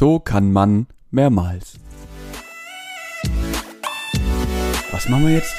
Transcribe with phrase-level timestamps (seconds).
[0.00, 1.78] So kann man mehrmals.
[4.92, 5.54] Was machen wir jetzt?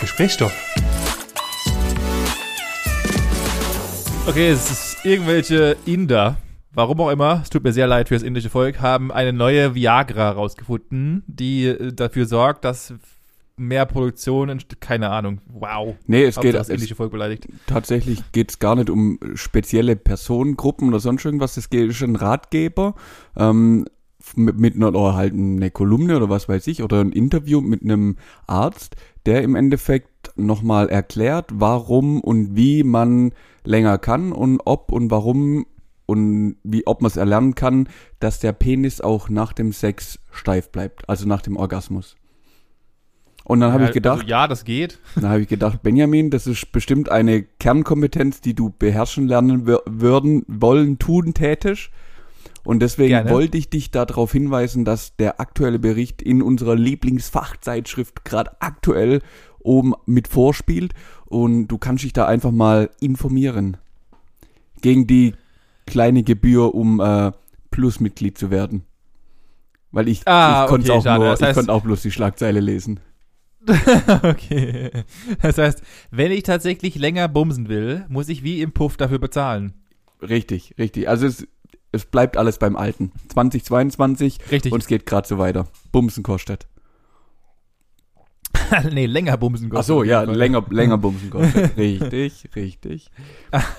[0.00, 0.52] Gesprächsstoff.
[4.26, 6.36] Okay, es ist irgendwelche Inder,
[6.72, 9.76] warum auch immer, es tut mir sehr leid für das indische Volk, haben eine neue
[9.76, 12.92] Viagra rausgefunden, die äh, dafür sorgt, dass
[13.56, 14.80] mehr Produktion, entsteht.
[14.80, 15.94] keine Ahnung, wow.
[16.06, 17.48] Nee, es Hauptsache geht das es, indische Volk beleidigt.
[17.66, 21.56] tatsächlich geht's gar nicht um spezielle Personengruppen oder sonst irgendwas.
[21.56, 22.94] Es geht ein Ratgeber
[23.36, 23.84] ähm,
[24.36, 27.82] mit, mit einer oder halt eine Kolumne oder was weiß ich oder ein Interview mit
[27.82, 28.16] einem
[28.46, 33.32] Arzt, der im Endeffekt nochmal erklärt, warum und wie man
[33.64, 35.66] länger kann und ob und warum
[36.06, 37.88] und wie ob man es erlernen kann,
[38.20, 42.16] dass der Penis auch nach dem Sex steif bleibt, also nach dem Orgasmus.
[43.46, 44.98] Und dann habe Ja, ich gedacht, Also, ja, das geht.
[45.20, 49.82] da habe ich gedacht, Benjamin, das ist bestimmt eine Kernkompetenz, die du beherrschen lernen wür-
[49.86, 51.90] würden, wollen, tun, tätisch.
[52.64, 53.30] Und deswegen Gerne.
[53.30, 59.20] wollte ich dich darauf hinweisen, dass der aktuelle Bericht in unserer Lieblingsfachzeitschrift gerade aktuell
[59.60, 60.94] oben mit vorspielt.
[61.26, 63.76] Und du kannst dich da einfach mal informieren.
[64.80, 65.34] Gegen die
[65.86, 67.32] kleine Gebühr, um äh,
[67.70, 68.84] Plusmitglied zu werden.
[69.92, 72.10] Weil ich, Ah, ich konnte okay, auch nur, Das ich heißt- konnte auch bloß die
[72.10, 73.00] Schlagzeile lesen.
[74.22, 74.90] okay.
[75.42, 79.74] Das heißt, wenn ich tatsächlich länger bumsen will, muss ich wie im Puff dafür bezahlen.
[80.20, 81.08] Richtig, richtig.
[81.08, 81.46] Also es,
[81.92, 83.12] es bleibt alles beim Alten.
[83.28, 84.72] 2022 Richtig.
[84.72, 85.66] und es geht gerade so weiter.
[85.92, 86.66] Bumsen kostet.
[88.92, 90.34] nee, länger bumsen Ach so, ja, Fall.
[90.36, 91.76] länger, länger Bumsen kostet.
[91.76, 93.10] richtig, richtig.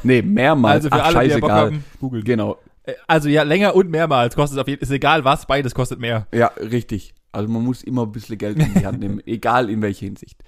[0.04, 0.86] Nee, mehrmals.
[0.86, 1.66] Also für Ach, alle, die ja Bock scheißegal.
[1.66, 2.24] haben, googeln.
[2.24, 2.58] Genau.
[2.84, 6.00] Äh, Also ja, länger und mehrmals kostet es auf jeden Ist egal was, beides kostet
[6.00, 6.28] mehr.
[6.34, 7.14] Ja, richtig.
[7.36, 10.42] Also man muss immer ein bisschen Geld in die Hand nehmen, egal in welcher Hinsicht.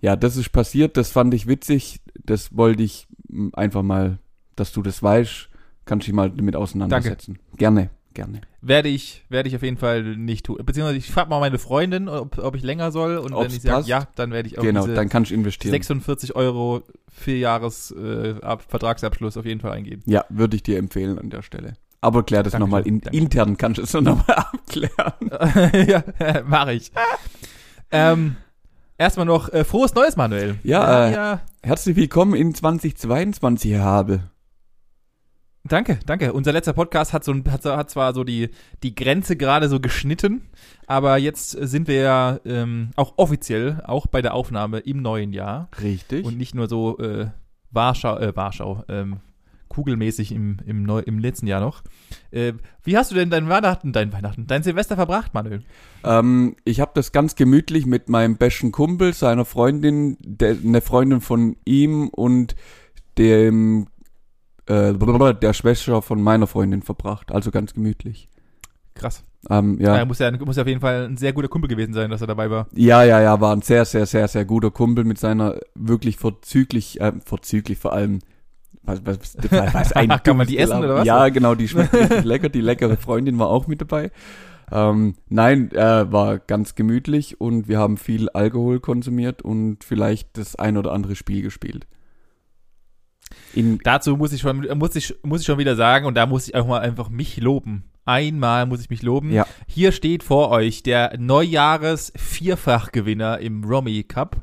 [0.00, 2.00] Ja, das ist passiert, das fand ich witzig.
[2.24, 4.18] Das wollte ich mm, einfach mal,
[4.54, 5.48] dass du das weißt,
[5.86, 7.38] kannst dich mal damit auseinandersetzen.
[7.56, 8.42] Gerne, gerne.
[8.60, 10.58] Werde ich, werde ich auf jeden Fall nicht tun.
[10.64, 13.16] Beziehungsweise ich frage mal meine Freundin, ob, ob ich länger soll.
[13.18, 15.72] Und Ob's wenn ich sage ja, dann werde ich auch genau, dann kannst du investieren.
[15.72, 20.02] 46 Euro vier Jahres äh, Ab Vertragsabschluss auf jeden Fall eingehen.
[20.06, 21.74] Ja, würde ich dir empfehlen an der Stelle.
[22.04, 25.30] Aber klär das nochmal in, intern, kannst du es nochmal abklären.
[25.88, 26.04] ja,
[26.46, 26.92] mache ich.
[27.90, 28.36] ähm,
[28.98, 30.58] erstmal noch äh, frohes Neues, Manuel.
[30.64, 31.40] Ja, äh, ja.
[31.62, 34.20] Herzlich willkommen in 2022, Herr Habe.
[35.66, 36.34] Danke, danke.
[36.34, 38.50] Unser letzter Podcast hat so hat, hat zwar so die,
[38.82, 40.42] die Grenze gerade so geschnitten,
[40.86, 45.70] aber jetzt sind wir ja ähm, auch offiziell auch bei der Aufnahme im neuen Jahr
[45.80, 46.26] Richtig.
[46.26, 47.28] und nicht nur so äh,
[47.70, 49.20] Warschau, äh, Warschau, ähm,
[49.74, 51.82] kugelmäßig im, im, Neu im letzten Jahr noch.
[52.30, 52.54] Äh,
[52.84, 55.62] wie hast du denn dein Weihnachten, dein Weihnachten, dein Silvester verbracht, Manuel?
[56.04, 61.20] ähm, ich habe das ganz gemütlich mit meinem besten Kumpel, seiner Freundin, der, eine Freundin
[61.20, 62.54] von ihm und
[63.18, 63.88] dem
[64.66, 67.32] äh, der Schwester von meiner Freundin verbracht.
[67.32, 68.28] Also ganz gemütlich.
[68.94, 69.24] Krass.
[69.50, 69.96] Ähm, Ja.
[69.96, 70.04] ja.
[70.04, 72.26] muss ja muss ja auf jeden Fall ein sehr guter Kumpel gewesen sein, dass er
[72.26, 72.68] dabei war.
[72.72, 77.00] Ja, ja, ja, war ein sehr, sehr, sehr, sehr guter Kumpel mit seiner wirklich vorzüglich,
[77.00, 78.20] äh, vorzüglich vor allem,
[78.84, 81.06] was, was, was, was ein Kann man die essen, oder was?
[81.06, 82.48] Ja, genau, die schmeckt richtig lecker.
[82.48, 84.10] Die leckere Freundin war auch mit dabei.
[84.70, 90.56] Ähm, nein, äh, war ganz gemütlich und wir haben viel Alkohol konsumiert und vielleicht das
[90.56, 91.86] ein oder andere Spiel gespielt.
[93.52, 96.48] In, Dazu muss ich schon, muss ich, muss ich schon wieder sagen, und da muss
[96.48, 97.84] ich auch mal einfach mich loben.
[98.06, 99.32] Einmal muss ich mich loben.
[99.32, 99.46] Ja.
[99.66, 104.42] Hier steht vor euch der Neujahres-Vierfachgewinner im Romy Cup.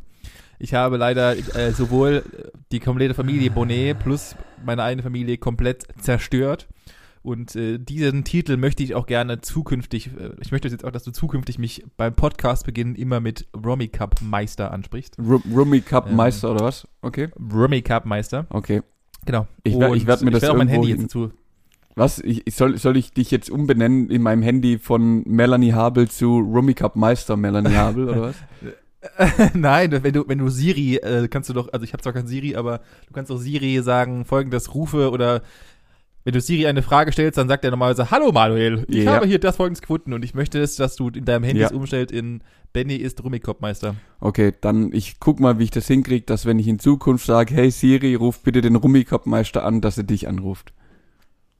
[0.64, 2.24] Ich habe leider äh, sowohl
[2.72, 6.68] die komplette Familie Bonnet plus meine eigene Familie komplett zerstört.
[7.24, 11.04] Und äh, diesen Titel möchte ich auch gerne zukünftig, äh, ich möchte jetzt auch, dass
[11.04, 15.18] du zukünftig mich beim Podcastbeginn immer mit Romy Cup Meister ansprichst.
[15.20, 16.16] Ru- Rummy Cup Ähm.
[16.16, 16.88] Meister oder was?
[17.02, 18.46] Okay, Romy Cup Meister.
[18.50, 18.82] okay.
[19.26, 19.48] Genau.
[19.64, 21.32] Ich werd- ich Und werd mir das ich auch mein Handy jetzt dazu
[21.96, 22.18] Was?
[22.20, 26.40] Ich, ich soll, soll ich dich jetzt umbenennen in meinem Handy von Melanie Habel zu
[26.40, 28.36] Rummy Cup Meister Melanie Habel oder was?
[29.54, 32.28] Nein, wenn du, wenn du Siri, äh, kannst du doch, also ich habe zwar kein
[32.28, 35.42] Siri, aber du kannst doch Siri sagen, folgendes rufe oder
[36.24, 39.14] wenn du Siri eine Frage stellst, dann sagt er normalerweise, hallo Manuel, ich Ja.
[39.14, 41.68] habe hier das folgendes gefunden und ich möchte es, dass du in deinem Handy Ja.
[41.68, 42.42] es umstellt in
[42.74, 43.96] Benny ist Rummikopfmeister.
[44.20, 47.54] Okay, dann ich guck mal, wie ich das hinkriege, dass wenn ich in Zukunft sage,
[47.56, 50.74] hey Siri, ruf bitte den Rummy Cup Meister an, dass er dich anruft.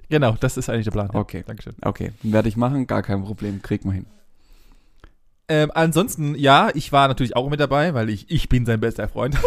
[0.10, 1.10] Genau, das ist eigentlich der Plan.
[1.12, 1.44] Ja, Okay.
[1.46, 1.74] Dankeschön.
[1.82, 4.06] Okay, werde ich machen, gar kein Problem, krieg mal hin.
[5.52, 9.10] Ähm, ansonsten, ja, ich war natürlich auch mit dabei, weil ich, ich bin sein bester
[9.10, 9.38] Freund.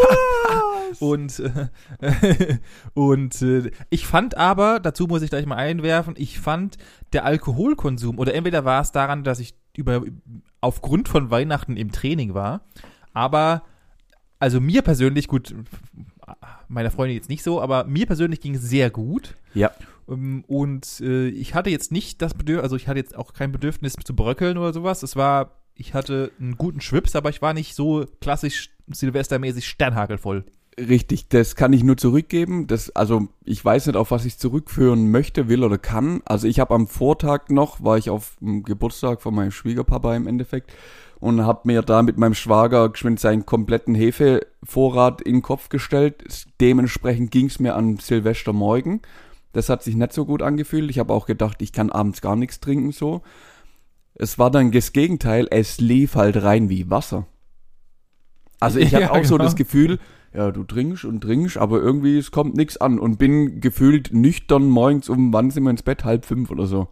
[1.01, 2.59] und äh,
[2.95, 6.77] und äh, ich fand aber, dazu muss ich gleich mal einwerfen, ich fand
[7.15, 10.03] der Alkoholkonsum, oder entweder war es daran, dass ich über
[10.61, 12.67] aufgrund von Weihnachten im Training war,
[13.15, 13.62] aber
[14.39, 15.55] also mir persönlich, gut,
[16.69, 19.37] meiner Freundin jetzt nicht so, aber mir persönlich ging es sehr gut.
[19.55, 19.71] Ja.
[20.07, 23.53] Ähm, Und äh, ich hatte jetzt nicht das Bedürfnis, also ich hatte jetzt auch kein
[23.53, 25.03] Bedürfnis zu bröckeln oder sowas.
[25.03, 30.44] Es war, ich hatte einen guten Schwips, aber ich war nicht so klassisch silvestermäßig sternhagelvoll.
[30.79, 32.67] Richtig, das kann ich nur zurückgeben.
[32.67, 36.21] Das, also ich weiß nicht, auf was ich zurückführen möchte, will oder kann.
[36.25, 40.26] Also ich habe am Vortag noch, war ich auf dem Geburtstag von meinem Schwiegerpapa im
[40.26, 40.73] Endeffekt
[41.21, 46.47] und habe mir da mit meinem Schwager geschwind seinen kompletten Hefevorrat in den Kopf gestellt.
[46.61, 49.00] Dementsprechend ging es mir an Silvestermorgen.
[49.53, 50.91] Das hat sich nicht so gut angefühlt.
[50.91, 53.23] Ich habe auch gedacht, ich kann abends gar nichts trinken so.
[54.14, 57.26] Es war dann das Gegenteil, es lief halt rein wie Wasser.
[58.61, 59.44] Also ich Ja, hatte auch so genau.
[59.44, 59.99] das Gefühl,
[60.32, 64.69] ja, du trinkst und trinkst, aber irgendwie es kommt nichts an und bin gefühlt nüchtern
[64.69, 66.05] morgens um, wann sind wir ins Bett?
[66.05, 66.88] Halb fünf oder so.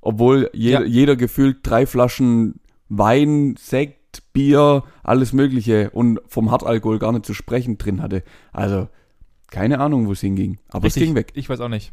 [0.00, 0.86] Obwohl jeder, Ja.
[0.86, 7.34] jeder gefühlt drei Flaschen Wein, Sekt, Bier, alles Mögliche und vom Hartalkohol gar nicht zu
[7.34, 8.22] sprechen drin hatte.
[8.52, 8.88] Also,
[9.50, 10.58] keine Ahnung, wo es hinging.
[10.70, 11.02] Aber Richtig.
[11.02, 11.32] es ging weg.
[11.34, 11.92] Ich weiß auch nicht.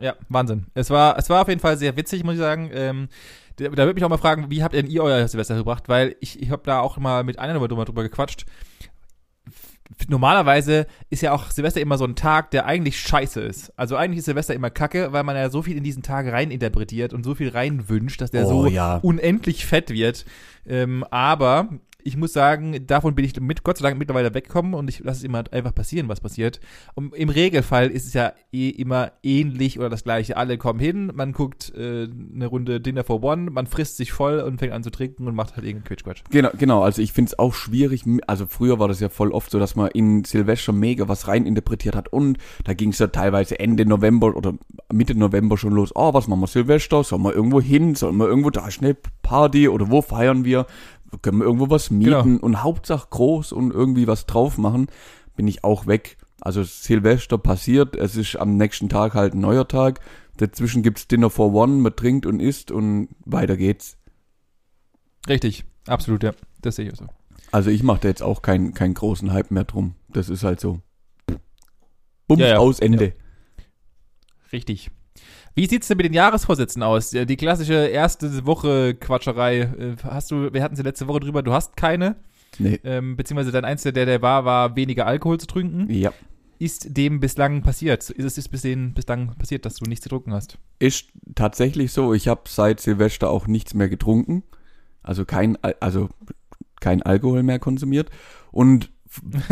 [0.00, 0.66] Ja, Wahnsinn.
[0.74, 2.70] Es war, es war auf jeden Fall sehr witzig, muss ich sagen.
[2.72, 3.08] Ähm,
[3.56, 5.88] da, da würde mich auch mal fragen, wie habt denn ihr euer Silvester gebracht?
[5.88, 8.46] Weil ich, ich habe da auch mal mit einer drüber, drüber gequatscht.
[10.08, 13.72] Normalerweise ist ja auch Silvester immer so ein Tag, der eigentlich scheiße ist.
[13.78, 17.12] Also eigentlich ist Silvester immer kacke, weil man ja so viel in diesen Tag reininterpretiert
[17.12, 18.96] und so viel reinwünscht, dass der Oh, so ja.
[19.02, 20.24] unendlich fett wird.
[20.66, 21.68] Ähm, aber
[22.04, 25.18] ich muss sagen, davon bin ich mit Gott sei Dank mittlerweile weggekommen und ich lasse
[25.18, 26.60] es immer einfach passieren, was passiert.
[26.94, 30.36] Und im Regelfall ist es ja eh immer ähnlich oder das gleiche.
[30.36, 34.40] Alle kommen hin, man guckt äh, eine Runde Dinner for One, man frisst sich voll
[34.40, 36.22] und fängt an zu trinken und macht halt irgendeinen Quitschquatsch.
[36.30, 36.82] Genau, genau.
[36.82, 38.04] Also ich finde es auch schwierig.
[38.26, 41.94] Also früher war das ja voll oft so, dass man in Silvester mega was reininterpretiert
[41.94, 44.54] hat und da ging es ja teilweise Ende November oder
[44.92, 45.92] Mitte November schon los.
[45.94, 47.04] Oh, was machen wir Silvester?
[47.04, 47.94] Sollen wir irgendwo hin?
[47.94, 50.66] Sollen wir irgendwo da schnell Party oder wo feiern wir?
[51.20, 52.10] Können wir irgendwo was mieten?
[52.10, 52.40] Genau.
[52.40, 54.86] Und Hauptsache groß und irgendwie was drauf machen,
[55.36, 56.16] bin ich auch weg.
[56.40, 60.00] Also Silvester passiert, es ist am nächsten Tag halt ein neuer Tag.
[60.38, 63.96] Dazwischen gibt's Dinner for One, man trinkt und isst und weiter geht's.
[65.28, 66.32] Richtig, absolut, ja.
[66.62, 67.06] Das sehe ich auch so.
[67.52, 69.94] Also ich mache da jetzt auch keinen keinen großen Hype mehr drum.
[70.08, 70.80] Das ist halt so.
[72.26, 72.58] Bums Ja, ja.
[72.58, 73.12] aus Ende.
[74.52, 74.90] Richtig.
[75.54, 77.10] Wie sieht's denn mit den Jahresvorsätzen aus?
[77.10, 79.60] Die klassische erste Woche Quatscherei.
[79.60, 82.16] äh, Hast du, wir hatten sie letzte Woche drüber, du hast keine.
[82.58, 82.80] Nee.
[82.84, 85.90] Ähm, beziehungsweise dein einziger, der der war, war weniger Alkohol zu trinken.
[85.92, 86.12] Ja.
[86.58, 88.08] Ist dem bislang passiert?
[88.08, 90.58] Ist es ist bis den, bislang passiert, dass du nichts getrunken hast?
[90.78, 92.14] Ist tatsächlich so.
[92.14, 94.44] Ich habe seit Silvester auch nichts mehr getrunken.
[95.02, 96.08] Also kein, Al- also
[96.80, 98.10] kein Alkohol mehr konsumiert.
[98.52, 98.90] Und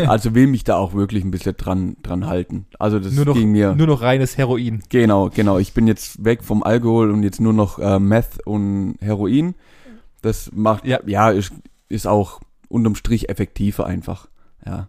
[0.07, 2.67] also will mich da auch wirklich ein bisschen dran, dran halten.
[2.79, 3.75] Also das Nur noch- ging mir.
[3.75, 4.83] Nur noch reines Heroin.
[4.89, 5.59] Genau, genau.
[5.59, 9.55] Ich bin jetzt weg vom Alkohol und jetzt nur noch äh, Meth und Heroin.
[10.23, 11.01] Das macht, Ja.
[11.07, 11.53] ja, ist,
[11.89, 14.29] ist auch unterm Strich effektiver einfach.
[14.65, 14.89] Ja.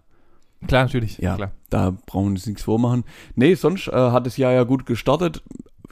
[0.67, 1.17] Klar, natürlich.
[1.17, 1.51] Ja, Klar.
[1.69, 3.03] da brauchen wir uns nichts vormachen.
[3.35, 5.41] Nee, sonst äh, hat das Jahr ja gut gestartet.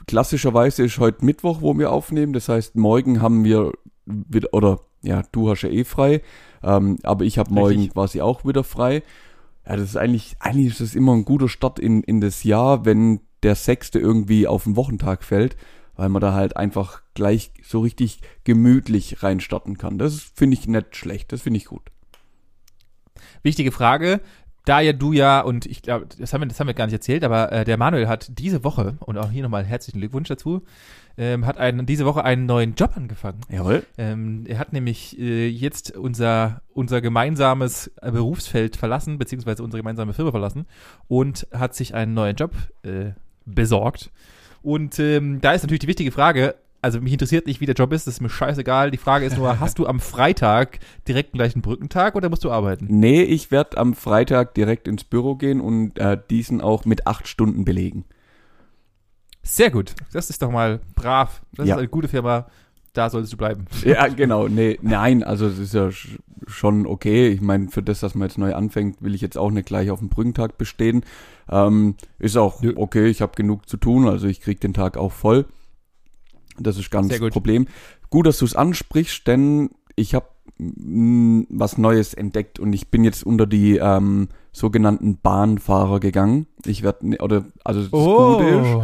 [0.06, 2.32] Klassischerweise ist heute Mittwoch, wo wir aufnehmen.
[2.32, 3.72] Das heißt, morgen haben wir
[4.06, 6.20] wieder, oder ja, du hast ja eh frei,
[6.62, 7.92] ähm, aber ich habe morgen Richtig.
[7.92, 9.02] quasi auch wieder frei.
[9.66, 12.84] Ja, das ist eigentlich, eigentlich ist das immer ein guter Start in, in das Jahr,
[12.84, 15.56] wenn der sechste irgendwie auf den Wochentag fällt,
[15.96, 19.98] weil man da halt einfach gleich so richtig gemütlich reinstarten kann.
[19.98, 21.82] Das finde ich nicht schlecht, das finde ich gut.
[23.42, 24.20] Wichtige Frage.
[24.66, 26.92] Da ja du ja, und ich glaube, das haben wir, das haben wir gar nicht
[26.94, 30.62] erzählt, aber äh, der Manuel hat diese Woche, und auch hier nochmal herzlichen Glückwunsch dazu,
[31.16, 33.40] ähm, hat einen, diese Woche einen neuen Job angefangen.
[33.48, 33.84] Jawohl.
[33.98, 40.12] Ähm, er hat nämlich äh, jetzt unser, unser gemeinsames äh, Berufsfeld verlassen, beziehungsweise unsere gemeinsame
[40.12, 40.66] Firma verlassen
[41.08, 42.52] und hat sich einen neuen Job
[42.82, 43.12] äh,
[43.44, 44.10] besorgt.
[44.62, 47.92] Und ähm, da ist natürlich die wichtige Frage, also mich interessiert nicht, wie der Job
[47.92, 48.90] ist, das ist mir scheißegal.
[48.90, 52.50] Die Frage ist nur, hast du am Freitag direkt gleich einen Brückentag oder musst du
[52.50, 52.86] arbeiten?
[52.88, 57.28] Nee, ich werde am Freitag direkt ins Büro gehen und äh, diesen auch mit acht
[57.28, 58.04] Stunden belegen.
[59.42, 59.94] Sehr gut.
[60.12, 61.42] Das ist doch mal brav.
[61.54, 61.74] Das Ja.
[61.74, 62.46] ist eine gute Firma.
[62.92, 63.66] Da solltest du bleiben.
[63.84, 64.48] Ja, genau.
[64.48, 66.18] Nee, nein, also es ist ja sch-
[66.48, 67.28] schon okay.
[67.28, 69.90] Ich meine, für das, dass man jetzt neu anfängt, will ich jetzt auch nicht gleich
[69.90, 71.04] auf den Brückentag bestehen.
[71.48, 75.12] Ähm, ist auch okay, ich habe genug zu tun, also ich krieg den Tag auch
[75.12, 75.46] voll.
[76.58, 77.32] Das ist ganz gut.
[77.32, 77.66] Problem.
[78.10, 80.26] Gut, dass du es ansprichst, denn ich habe
[80.58, 86.46] was Neues entdeckt und ich bin jetzt unter die ähm, sogenannten Bahnfahrer gegangen.
[86.66, 88.76] Ich werde, oder, also das Gute ist,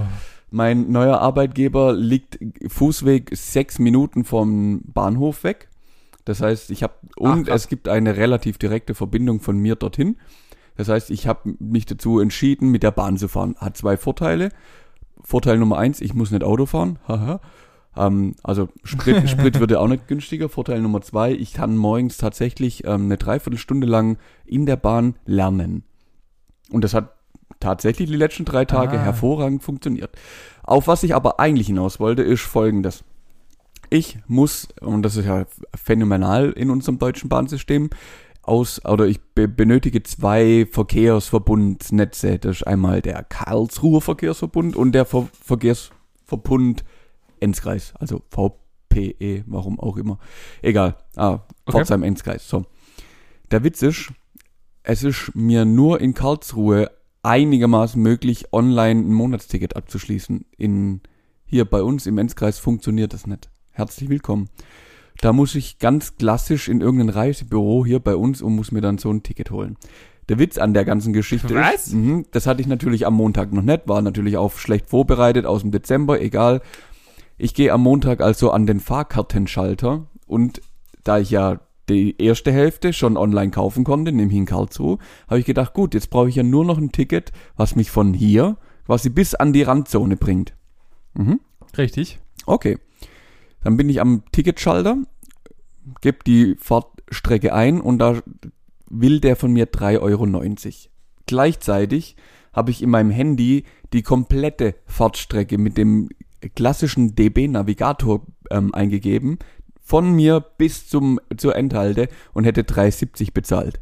[0.57, 5.69] Mein neuer Arbeitgeber liegt Fußweg sechs Minuten vom Bahnhof weg.
[6.25, 7.65] Das heißt, ich habe und krass.
[7.65, 10.17] es gibt eine relativ direkte Verbindung von mir dorthin.
[10.79, 13.55] Das heißt, ich habe mich dazu entschieden, mit der Bahn zu fahren.
[13.59, 14.49] Hat zwei Vorteile.
[15.23, 16.99] Vorteil Nummer eins, ich muss nicht Auto fahren.
[17.07, 17.43] Haha.
[17.95, 20.49] Ähm, also Sprit, Sprit würde auch nicht günstiger.
[20.49, 25.85] Vorteil Nummer zwei, ich kann morgens tatsächlich ähm, eine Dreiviertelstunde lang in der Bahn lernen.
[26.71, 27.16] Und das hat
[27.61, 29.03] tatsächlich die letzten drei Tage Ah.
[29.03, 30.11] hervorragend funktioniert.
[30.63, 33.05] Auf was ich aber eigentlich hinaus wollte, ist folgendes.
[33.91, 35.47] Ich muss, und das ist ja
[35.77, 37.89] phänomenal in unserem deutschen Bahnsystem,
[38.43, 42.39] aus, oder ich be benötige zwei Verkehrsverbundnetze.
[42.39, 46.85] Das ist einmal der Karlsruher Verkehrsverbund und der Ver Verkehrsverbund
[47.41, 50.19] Enzkreis, also VPE, warum auch immer.
[50.63, 50.97] Egal.
[51.17, 51.79] Ah, Okay.
[51.79, 52.49] Pforzheim Enzkreis.
[52.49, 52.65] So.
[53.51, 54.13] Der Witz ist,
[54.85, 56.91] es ist mir nur in Karlsruhe
[57.27, 60.47] einigermaßen möglich, online ein Monatsticket abzuschließen.
[60.57, 61.01] In,
[61.45, 63.51] hier bei uns im Enzkreis funktioniert das nicht.
[63.73, 64.49] Herzlich willkommen.
[65.21, 68.99] Da muss ich ganz klassisch in irgendein Reisebüro hier bei uns und muss mir dann
[68.99, 69.77] so ein Ticket holen.
[70.29, 71.89] Der Witz an der ganzen Geschichte Was?
[71.89, 75.47] ist, mh, das hatte ich natürlich am Montag noch nicht, war natürlich auch schlecht vorbereitet
[75.47, 76.63] aus dem Dezember, egal.
[77.39, 80.61] Ich gehe am Montag also an den Fahrkartenschalter und
[81.03, 85.47] da ich ja die erste Hälfte schon online kaufen konnte, nämlich in Karlsruhe, habe ich
[85.47, 89.11] gedacht, gut, jetzt brauche ich ja nur noch ein Ticket, was mich von hier quasi
[89.11, 90.55] bis an die Randzone bringt.
[91.15, 91.41] Mhm.
[91.77, 92.19] Richtig.
[92.47, 92.79] Okay.
[93.63, 94.99] Dann bin ich am Ticketschalter,
[96.01, 98.23] gebe die Fahrtstrecke ein und da
[98.89, 100.27] will der von mir 3,90 Euro.
[101.27, 102.17] Gleichzeitig
[102.53, 106.09] habe ich in meinem Handy die komplette Fahrtstrecke mit dem
[106.55, 109.39] klassischen DB-Navigator ähm, eingegeben,
[109.87, 113.81] von mir bis zum, zur Endhalte und hätte 3,70 bezahlt.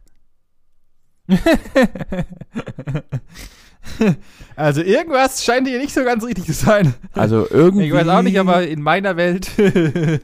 [4.57, 6.95] Also irgendwas scheint hier nicht so ganz richtig zu sein.
[7.13, 7.85] Also irgendwie.
[7.85, 9.51] Ich weiß auch nicht, aber in meiner Welt.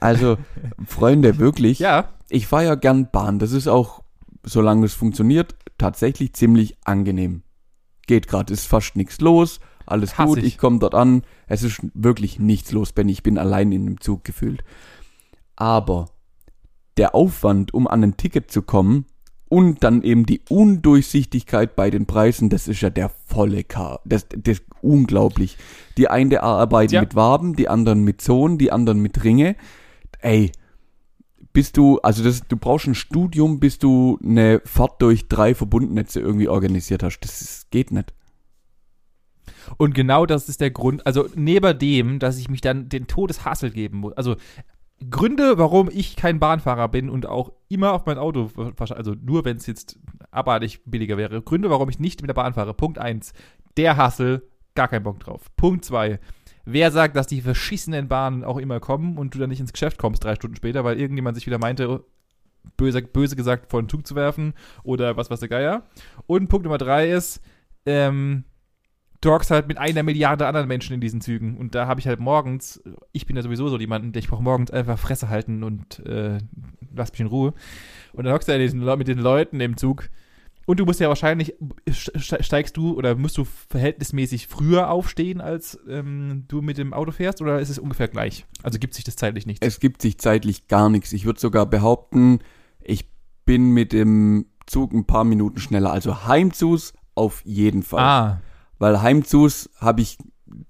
[0.00, 0.36] Also,
[0.84, 1.78] Freunde, wirklich.
[1.78, 2.10] ja.
[2.28, 3.38] Ich fahre ja gern Bahn.
[3.38, 4.02] Das ist auch,
[4.42, 7.42] solange es funktioniert, tatsächlich ziemlich angenehm.
[8.06, 10.44] Geht gerade, ist fast nichts los, alles Hass gut, ich.
[10.44, 11.22] ich komme dort an.
[11.46, 13.12] Es ist wirklich nichts los, Benny.
[13.12, 14.64] Ich bin allein in dem Zug gefühlt.
[15.56, 16.06] Aber
[16.96, 19.06] der Aufwand, um an ein Ticket zu kommen
[19.48, 24.00] und dann eben die Undurchsichtigkeit bei den Preisen, das ist ja der volle K.
[24.04, 25.56] Das, das ist unglaublich.
[25.96, 27.00] Die eine arbeiten Ja.
[27.00, 29.56] mit Waben, die anderen mit Zonen, die anderen mit Ringe.
[30.20, 30.50] Ey,
[31.52, 36.20] bist du, also das, du brauchst ein Studium, bis du eine Fahrt durch drei Verbundnetze
[36.20, 37.20] irgendwie organisiert hast.
[37.20, 38.12] Das ist, geht nicht.
[39.76, 43.70] Und genau das ist der Grund, also neben dem, dass ich mich dann den Todeshassel
[43.70, 44.12] geben muss.
[44.14, 44.36] Also
[45.10, 49.56] Gründe, warum ich kein Bahnfahrer bin und auch immer auf mein Auto, also nur wenn
[49.56, 49.98] es jetzt
[50.30, 51.42] abartig billiger wäre.
[51.42, 52.74] Gründe, warum ich nicht mit der Bahn fahre.
[52.74, 53.32] Punkt 1,
[53.76, 55.50] der Hassel, gar kein Bock drauf.
[55.56, 56.18] Punkt 2,
[56.64, 59.98] wer sagt, dass die verschissenen Bahnen auch immer kommen und du dann nicht ins Geschäft
[59.98, 62.04] kommst drei Stunden später, weil irgendjemand sich wieder meinte,
[62.76, 65.82] böse, böse gesagt, vor den Zug zu werfen oder was weiß der Geier.
[66.26, 67.40] Und Punkt Nummer 3 ist,
[67.86, 68.44] ähm,
[69.24, 71.56] du hockst halt mit einer Milliarde anderen Menschen in diesen Zügen.
[71.56, 74.42] Und da habe ich halt morgens, ich bin ja sowieso so jemand, der ich brauche
[74.42, 76.38] morgens einfach Fresse halten und äh,
[76.94, 77.54] lass mich in Ruhe.
[78.12, 80.10] Und dann hockst du ja diesen, mit den Leuten im Zug.
[80.66, 81.54] Und du musst ja wahrscheinlich,
[81.90, 87.12] ste- steigst du oder musst du verhältnismäßig früher aufstehen, als ähm, du mit dem Auto
[87.12, 87.42] fährst?
[87.42, 88.46] Oder ist es ungefähr gleich?
[88.62, 89.62] Also gibt sich das zeitlich nicht?
[89.62, 91.12] Es gibt sich zeitlich gar nichts.
[91.12, 92.38] Ich würde sogar behaupten,
[92.80, 93.10] ich
[93.44, 95.92] bin mit dem Zug ein paar Minuten schneller.
[95.92, 98.00] Also Heimzus auf jeden Fall.
[98.02, 98.40] ah,
[98.84, 100.18] Weil Heimzus habe ich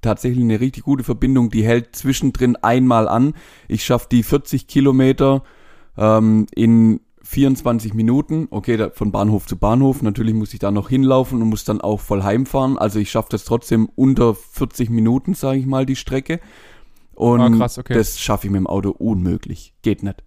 [0.01, 1.51] tatsächlich eine richtig gute Verbindung.
[1.51, 3.35] Die hält zwischendrin einmal an.
[3.67, 5.43] Ich schaffe die 40 Kilometer
[5.99, 8.47] ähm, in 24 Minuten.
[8.53, 10.01] Okay, da, von Bahnhof zu Bahnhof.
[10.01, 12.79] Natürlich muss ich da noch hinlaufen und muss dann auch voll heimfahren.
[12.79, 16.39] Also ich schaffe das trotzdem unter 40 Minuten, sage ich mal, die Strecke.
[17.17, 17.95] Und Ah, krass, okay.
[17.95, 19.75] das schaffe ich mit dem Auto unmöglich.
[19.83, 20.23] Geht nicht.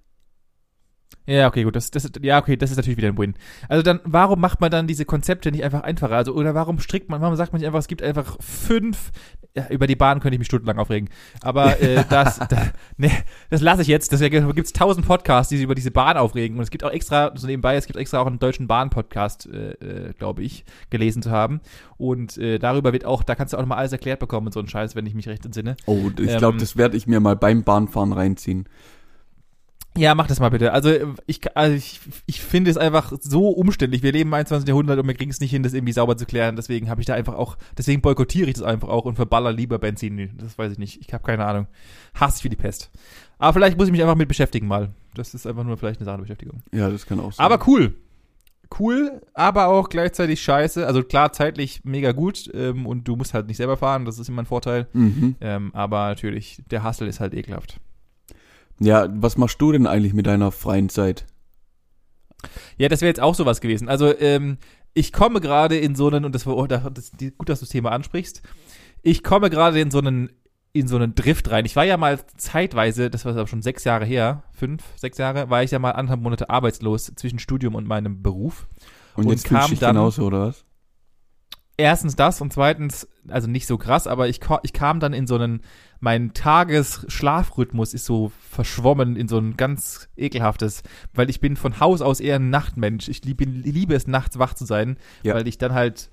[1.29, 1.75] Ja, okay, gut.
[1.75, 3.35] Das, das, ja, okay, das ist natürlich wieder ein Win.
[3.67, 6.15] Also dann, warum macht man dann diese Konzepte nicht einfach einfacher?
[6.15, 9.11] Also, oder warum strickt man, warum sagt man nicht einfach, es gibt einfach fünf,
[9.53, 11.09] ja, über die Bahn könnte ich mich stundenlang aufregen.
[11.41, 13.11] Aber äh, das, da, nee,
[13.49, 14.13] das lasse ich jetzt.
[14.13, 16.57] Da gibt es tausend Podcasts, die sich über diese Bahn aufregen.
[16.57, 19.71] Und es gibt auch extra, so nebenbei, es gibt extra auch einen deutschen Bahn-Podcast, äh,
[19.71, 21.59] äh, glaube ich, gelesen zu haben.
[21.97, 24.61] Und äh, darüber wird auch, da kannst du auch nochmal alles erklärt bekommen und so
[24.61, 25.75] ein Scheiß, wenn ich mich recht entsinne.
[25.87, 28.69] Oh, ich Ähm, glaube, das werde ich mir mal beim Bahnfahren reinziehen.
[29.97, 30.73] Ja, mach das mal bitte.
[30.73, 30.91] Also
[31.25, 34.03] ich, also ich, ich finde es einfach so umständlich.
[34.03, 34.67] Wir leben im 21.
[34.67, 36.55] Jahrhundert und wir kriegen es nicht hin, das irgendwie sauber zu klären.
[36.55, 39.79] Deswegen habe ich da einfach auch, deswegen boykottiere ich das einfach auch und verballer lieber
[39.79, 40.31] Benzin.
[40.37, 41.01] Das weiß ich nicht.
[41.01, 41.67] Ich habe keine Ahnung.
[42.13, 42.91] Hass ich wie die Pest.
[43.39, 44.89] Aber vielleicht muss ich mich einfach mit beschäftigen mal.
[45.13, 46.61] Das ist einfach nur vielleicht eine Sache der Beschäftigung.
[46.71, 47.45] Ja, das kann auch sein.
[47.45, 47.95] Aber cool.
[48.79, 50.85] Cool, aber auch gleichzeitig scheiße.
[50.85, 54.27] Also klar, zeitlich mega gut ähm, und du musst halt nicht selber fahren, das ist
[54.27, 54.87] immer ein Vorteil.
[54.93, 55.35] Mhm.
[55.39, 57.79] Ähm, aber natürlich, der Hassel ist halt ekelhaft.
[58.79, 61.25] Ja, was machst du denn eigentlich mit deiner freien Zeit?
[62.77, 63.89] Ja, das wäre jetzt auch sowas gewesen.
[63.89, 64.57] Also, ähm,
[64.93, 66.83] ich komme gerade in so einen, und das war oh, das,
[67.37, 68.41] gut, dass du das Thema ansprichst,
[69.01, 70.31] ich komme gerade in so einen,
[70.73, 71.65] in so einen Drift rein.
[71.65, 75.49] Ich war ja mal zeitweise, das war aber schon sechs Jahre her, fünf, sechs Jahre,
[75.49, 78.67] war ich ja mal anderthalb Monate arbeitslos zwischen Studium und meinem Beruf.
[79.15, 80.65] Und, Und jetzt kam du dich dann- genauso, oder was?
[81.77, 85.35] erstens das und zweitens, also nicht so krass, aber ich, ich kam dann in so
[85.35, 85.61] einen,
[85.99, 92.01] mein Tagesschlafrhythmus ist so verschwommen in so ein ganz ekelhaftes, weil ich bin von Haus
[92.01, 93.07] aus eher ein Nachtmensch.
[93.09, 95.33] Ich liebe, liebe es, nachts wach zu sein, Ja.
[95.35, 96.09] weil ich dann halt,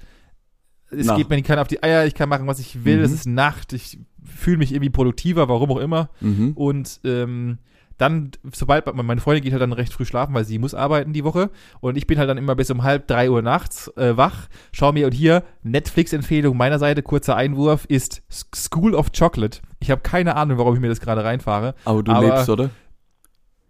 [0.91, 1.17] es Na.
[1.17, 3.05] geht mir nicht auf die Eier, ich kann machen, was ich will, Mhm.
[3.05, 6.09] es ist Nacht, ich fühle mich irgendwie produktiver, warum auch immer.
[6.21, 6.53] Mhm.
[6.53, 7.59] Und ähm,
[7.97, 11.23] dann, sobald meine Freundin geht halt dann recht früh schlafen, weil sie muss arbeiten die
[11.23, 11.51] Woche.
[11.81, 14.49] Und ich bin halt dann immer bis um halb drei Uhr nachts äh, wach.
[14.73, 18.23] Schau mir und hier Netflix-Empfehlung meiner Seite, kurzer Einwurf, ist
[18.53, 19.61] School of Chocolate.
[19.85, 21.75] Ich habe keine Ahnung, warum ich mir das gerade reinfahre.
[21.85, 22.71] Aber du Aber- lebst, oder?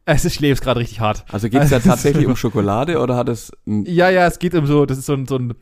[0.04, 1.24] Es ist, ich lebe es gerade richtig hart.
[1.32, 4.54] Also geht es da tatsächlich um Schokolade oder hat es ein Ja, ja, es geht
[4.54, 5.54] um so, das ist so ein, so ein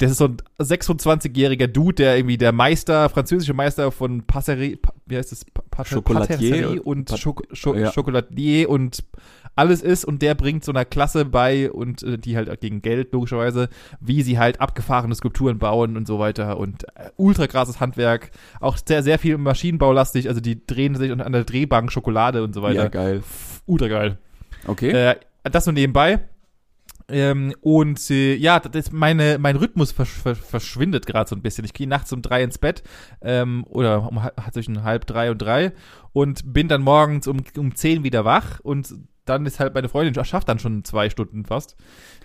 [0.00, 4.94] das ist so ein 26-jähriger Dude, der irgendwie der Meister, französische Meister von Passerie, Pa-
[5.06, 5.44] wie heißt das?
[6.02, 7.10] Chocolatier und.
[7.92, 9.04] Chocolatier und
[9.56, 13.12] alles ist und der bringt so einer Klasse bei und äh, die halt gegen Geld
[13.12, 13.68] logischerweise,
[14.00, 18.30] wie sie halt abgefahrene Skulpturen bauen und so weiter und äh, ultra krasses Handwerk,
[18.60, 22.62] auch sehr sehr viel Maschinenbaulastig, also die drehen sich an der Drehbank Schokolade und so
[22.62, 22.84] weiter.
[22.84, 23.16] Ja, geil.
[23.18, 24.18] F- Ultra geil.
[24.66, 24.90] Okay.
[24.90, 26.20] Äh, das nur nebenbei.
[27.10, 31.42] Ähm, und äh, ja, das ist meine, mein Rhythmus versch ver verschwindet gerade so ein
[31.42, 31.64] bisschen.
[31.64, 32.82] Ich gehe nachts um drei ins Bett
[33.22, 34.20] ähm, oder um,
[34.52, 35.72] zwischen halb drei und drei
[36.12, 40.24] und bin dann morgens um, um zehn wieder wach und dann ist halt meine Freundin
[40.24, 41.76] schafft dann schon zwei Stunden fast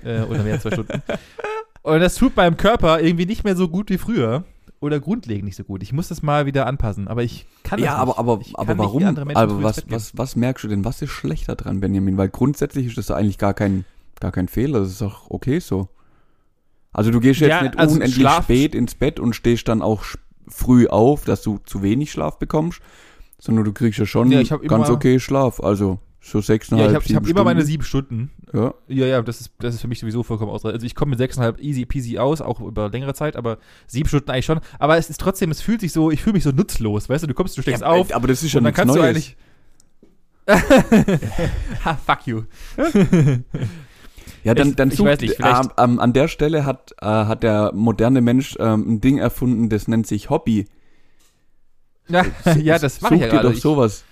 [0.03, 1.01] äh, oder mehr als zwei Stunden.
[1.83, 4.43] Und das tut meinem Körper irgendwie nicht mehr so gut wie früher
[4.79, 5.83] oder grundlegend nicht so gut.
[5.83, 8.01] Ich muss das mal wieder anpassen, aber ich kann das ja, nicht.
[8.01, 9.03] aber, aber, aber wie warum?
[9.35, 10.83] Aber was, was, was merkst du denn?
[10.83, 12.17] Was ist schlechter dran, Benjamin?
[12.17, 13.85] Weil grundsätzlich ist das eigentlich gar kein,
[14.19, 14.79] gar kein Fehler.
[14.79, 15.89] Das ist auch okay so.
[16.93, 19.81] Also du gehst jetzt Ja, nicht also unendlich Schlaf- spät ins Bett und stehst dann
[19.81, 20.03] auch
[20.47, 22.79] früh auf, dass du zu wenig Schlaf bekommst,
[23.39, 25.59] sondern du kriegst ja schon Ja, ganz okay Schlaf.
[25.61, 28.31] Also so Ja, sechseinhalb, ich habe hab immer meine sieben Stunden.
[28.53, 30.75] Ja, Ja, ja, das ist, das ist für mich sowieso vollkommen ausreichend.
[30.75, 33.57] Also ich komme mit sechseinhalb easy peasy aus, auch über längere Zeit, aber
[33.87, 34.59] sieben Stunden eigentlich schon.
[34.79, 37.27] Aber es ist trotzdem, es fühlt sich so, ich fühle mich so nutzlos, weißt du,
[37.27, 39.01] du kommst, du stehst ja, auf aber das ist ja und dann kannst Neues.
[39.01, 39.37] du eigentlich.
[41.85, 42.43] ha, fuck you.
[44.45, 45.39] Ja, dann, Ich- dann ich sucht, weiß nicht,
[45.77, 49.87] ähm, an der Stelle hat, äh, hat der moderne Mensch ähm, ein Ding erfunden, das
[49.87, 50.67] nennt sich Hobby.
[52.07, 52.23] Ja,
[52.61, 53.47] ja das mache ich ja Such dir gerade.
[53.49, 54.03] doch Ich- sowas.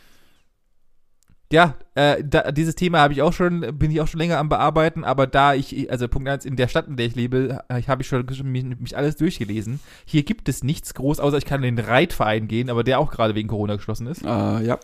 [1.51, 4.49] Ja, äh, da, dieses Thema habe ich auch schon, bin ich auch schon länger am
[4.49, 7.83] bearbeiten, aber da ich, also Punkt eins, in der Stadt, in der ich lebe, äh,
[7.83, 9.79] habe ich schon mich, mich alles durchgelesen.
[10.03, 13.11] Hier gibt es nichts groß, außer ich kann in den Reitverein gehen, aber der auch
[13.11, 14.23] gerade wegen Corona geschlossen ist.
[14.23, 14.79] Äh, ja.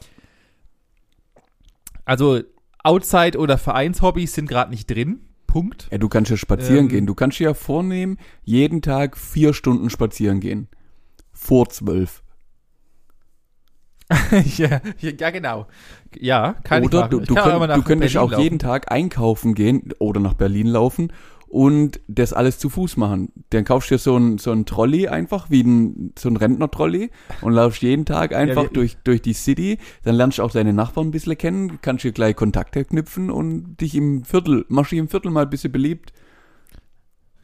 [2.06, 2.40] Also
[2.84, 5.22] Outside- oder Vereinshobbys sind gerade nicht drin.
[5.50, 5.88] Punkt.
[5.92, 6.90] ja, du kannst ja spazieren Ähm.
[6.90, 7.06] gehen.
[7.08, 10.68] Du kannst dir ja vornehmen, jeden Tag vier Stunden spazieren gehen.
[11.32, 12.22] Vor zwölf.
[14.58, 15.68] ja, ja, genau.
[16.16, 17.12] Ja, kann ich Oder machen.
[17.12, 18.44] du, Ich du, kann könnt, du könntest Berlin auch laufen.
[18.44, 21.14] jeden Tag einkaufen gehen oder nach Berlin laufen
[21.50, 23.32] und das alles zu Fuß machen.
[23.50, 27.10] Dann kaufst du dir so ein, so ein Trolley einfach, wie ein, so ein Rentner-Trolley
[27.42, 29.80] und laufst jeden Tag einfach wir- durch, durch die City.
[30.04, 33.78] Dann lernst du auch deine Nachbarn ein bisschen kennen, kannst dir gleich Kontakte knüpfen und
[33.82, 36.14] dich im Viertel, machst dich im Viertel mal ein bisschen beliebt.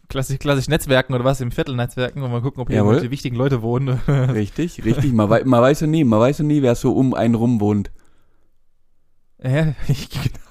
[0.07, 2.91] Klassisch, klassisch Netzwerken oder was, im Viertelnetzwerken und mal gucken, ob hier Jawohl.
[2.93, 3.89] irgendwelche wichtigen Leute wohnen.
[4.07, 5.13] Richtig, richtig.
[5.13, 7.59] Man, wei man weiß ja nie, man weiß ja nie, wer so um einen rum
[7.59, 7.89] wohnt.
[9.43, 10.07] Ja, ich,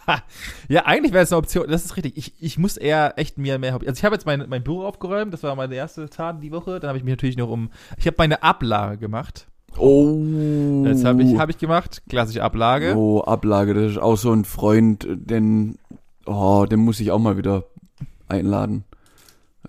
[0.68, 1.66] ja, eigentlich wäre es eine Option.
[1.68, 2.16] Das ist richtig.
[2.16, 3.86] Ich, ich muss eher echt mir mehr Hobby.
[3.86, 5.32] Also ich habe jetzt mein, mein Büro aufgeräumt.
[5.32, 6.80] Das war meine erste Tat die Woche.
[6.80, 7.70] Dann habe ich mich natürlich noch um.
[7.96, 9.46] Ich habe meine Ablage gemacht.
[9.76, 10.82] Oh.
[10.84, 12.02] Das habe ich, hab ich gemacht.
[12.08, 12.94] Klassische Ablage.
[12.96, 15.78] Oh, Ablage, das ist auch so ein Freund, den,
[16.26, 17.64] oh, den muss ich auch mal wieder
[18.28, 18.84] einladen.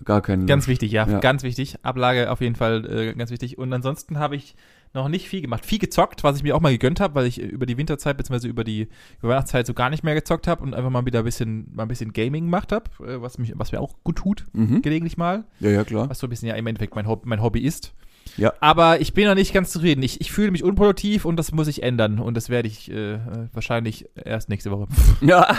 [0.04, 0.46] Gar keinen.
[0.46, 1.18] Ganz wichtig, ja, Ja.
[1.20, 1.78] Ganz wichtig.
[1.82, 3.58] Ablage auf jeden Fall äh, ganz wichtig.
[3.58, 4.54] Und ansonsten habe ich
[4.96, 5.64] noch nicht viel gemacht.
[5.64, 8.16] Viel gezockt, was ich mir auch mal gegönnt habe, weil ich äh, über die Winterzeit
[8.16, 8.48] bzw.
[8.48, 8.88] über die
[9.20, 11.82] über Weihnachtszeit so gar nicht mehr gezockt habe und einfach mal wieder ein bisschen, mal
[11.82, 14.82] ein bisschen Gaming gemacht habe, äh, was, mich, was mir auch gut tut, Mhm.
[14.82, 15.44] gelegentlich mal.
[15.60, 16.10] Ja, ja, klar.
[16.10, 17.94] was so ein bisschen ja im Endeffekt mein, Hob mein Hobby ist.
[18.36, 18.52] Ja.
[18.60, 20.02] Aber ich bin noch nicht ganz zufrieden.
[20.02, 22.18] Ich, ich fühle mich unproduktiv und das muss ich ändern.
[22.18, 23.18] Und das werde ich äh,
[23.52, 24.88] wahrscheinlich erst nächste Woche.
[25.20, 25.56] Ja.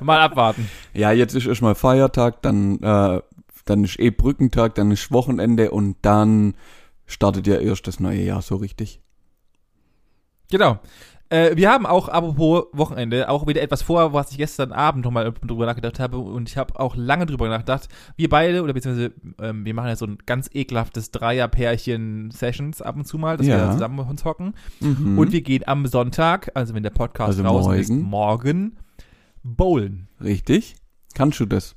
[0.00, 0.68] Mal abwarten.
[0.94, 3.20] ja, jetzt ist erstmal Feiertag, dann, äh,
[3.64, 6.54] dann ist eh Brückentag, dann ist Wochenende und dann
[7.06, 9.00] startet ja erst das neue Jahr so richtig.
[10.50, 10.78] Genau.
[11.28, 15.32] Äh, wir haben auch, apropos Wochenende, auch wieder etwas vor, was ich gestern Abend nochmal
[15.44, 16.18] drüber nachgedacht habe.
[16.18, 17.88] Und ich habe auch lange drüber nachgedacht.
[18.16, 23.06] Wir beide, oder beziehungsweise ähm, wir machen ja so ein ganz ekelhaftes Dreier-Pärchen-Sessions ab und
[23.06, 23.66] zu mal, dass Ja.
[23.66, 24.54] wir zusammen uns hocken.
[24.78, 25.18] Mhm.
[25.18, 28.02] Und wir gehen am Sonntag, also wenn der Podcast Also ist, morgen.
[28.02, 28.76] morgen
[29.42, 30.06] bowlen.
[30.22, 30.76] Richtig?
[31.14, 31.74] Kannst du das?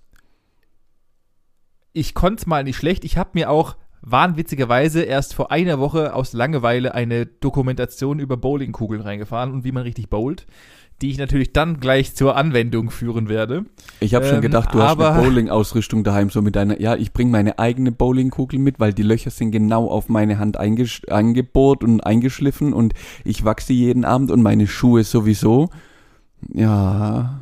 [1.92, 3.04] Ich konnte es mal nicht schlecht.
[3.04, 9.02] Ich habe mir auch wahnwitzigerweise erst vor einer Woche aus Langeweile eine Dokumentation über Bowlingkugeln
[9.02, 10.46] reingefahren und wie man richtig bowlt,
[11.02, 13.66] die ich natürlich dann gleich zur Anwendung führen werde.
[14.00, 17.14] Ich habe schon Ähm, gedacht, du hast eine Bowling-Ausrüstung daheim, so mit deiner, ja, ich
[17.14, 22.02] bringe meine eigene Bowlingkugel mit, weil die Löcher sind genau auf meine Hand eingebohrt und
[22.02, 25.70] eingeschliffen und ich wachse jeden Abend und meine Schuhe sowieso.
[26.54, 27.42] Ja,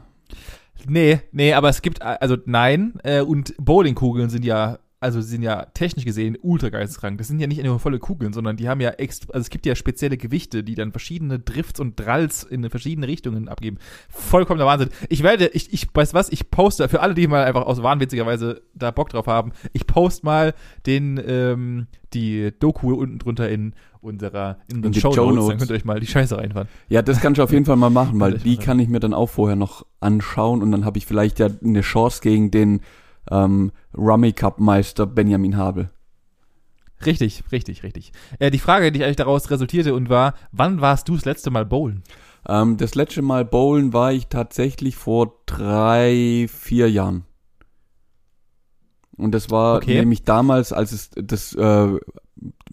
[0.90, 5.66] Nee, nee, aber es gibt, also nein, äh, und Bowlingkugeln sind ja, also sind ja
[5.74, 7.20] technisch gesehen ultra geisteskrank.
[7.20, 9.68] Das sind ja nicht nur volle Kugeln, sondern die haben ja extra, also es gibt
[9.68, 13.78] ja spezielle Gewichte, die dann verschiedene Drifts und Dralls in verschiedene Richtungen abgeben.
[14.10, 14.90] Vollkommener Wahnsinn.
[15.10, 18.62] Ich werde, ich, ich weiß was, ich poste, für alle, die mal einfach aus wahnwitzigerweise
[18.74, 20.56] da Bock drauf haben, ich poste mal
[20.88, 25.76] den, ähm, die Doku unten drunter in unserer, in In Show Notes, dann könnt ihr
[25.76, 26.70] euch mal die Scheiße reinfahren.
[26.90, 28.88] ja, das kannst du auf jeden Fall mal machen, weil Kann ich die kann ich
[28.88, 32.50] mir dann auch vorher noch anschauen und dann habe ich vielleicht ja eine Chance gegen
[32.50, 32.82] den
[33.32, 35.90] ähm, Rummy Cup Meister Benjamin Habel.
[37.06, 38.12] Richtig, richtig, richtig.
[38.40, 41.66] Äh, die Frage, die eigentlich daraus resultierte und war, wann warst du das letzte Mal
[41.66, 42.02] bowlen?
[42.48, 47.24] Ähm, das letzte Mal bowlen war ich tatsächlich vor drei, vier Jahren.
[49.16, 50.00] Und das war Okay.
[50.00, 52.00] nämlich damals, als es das, äh,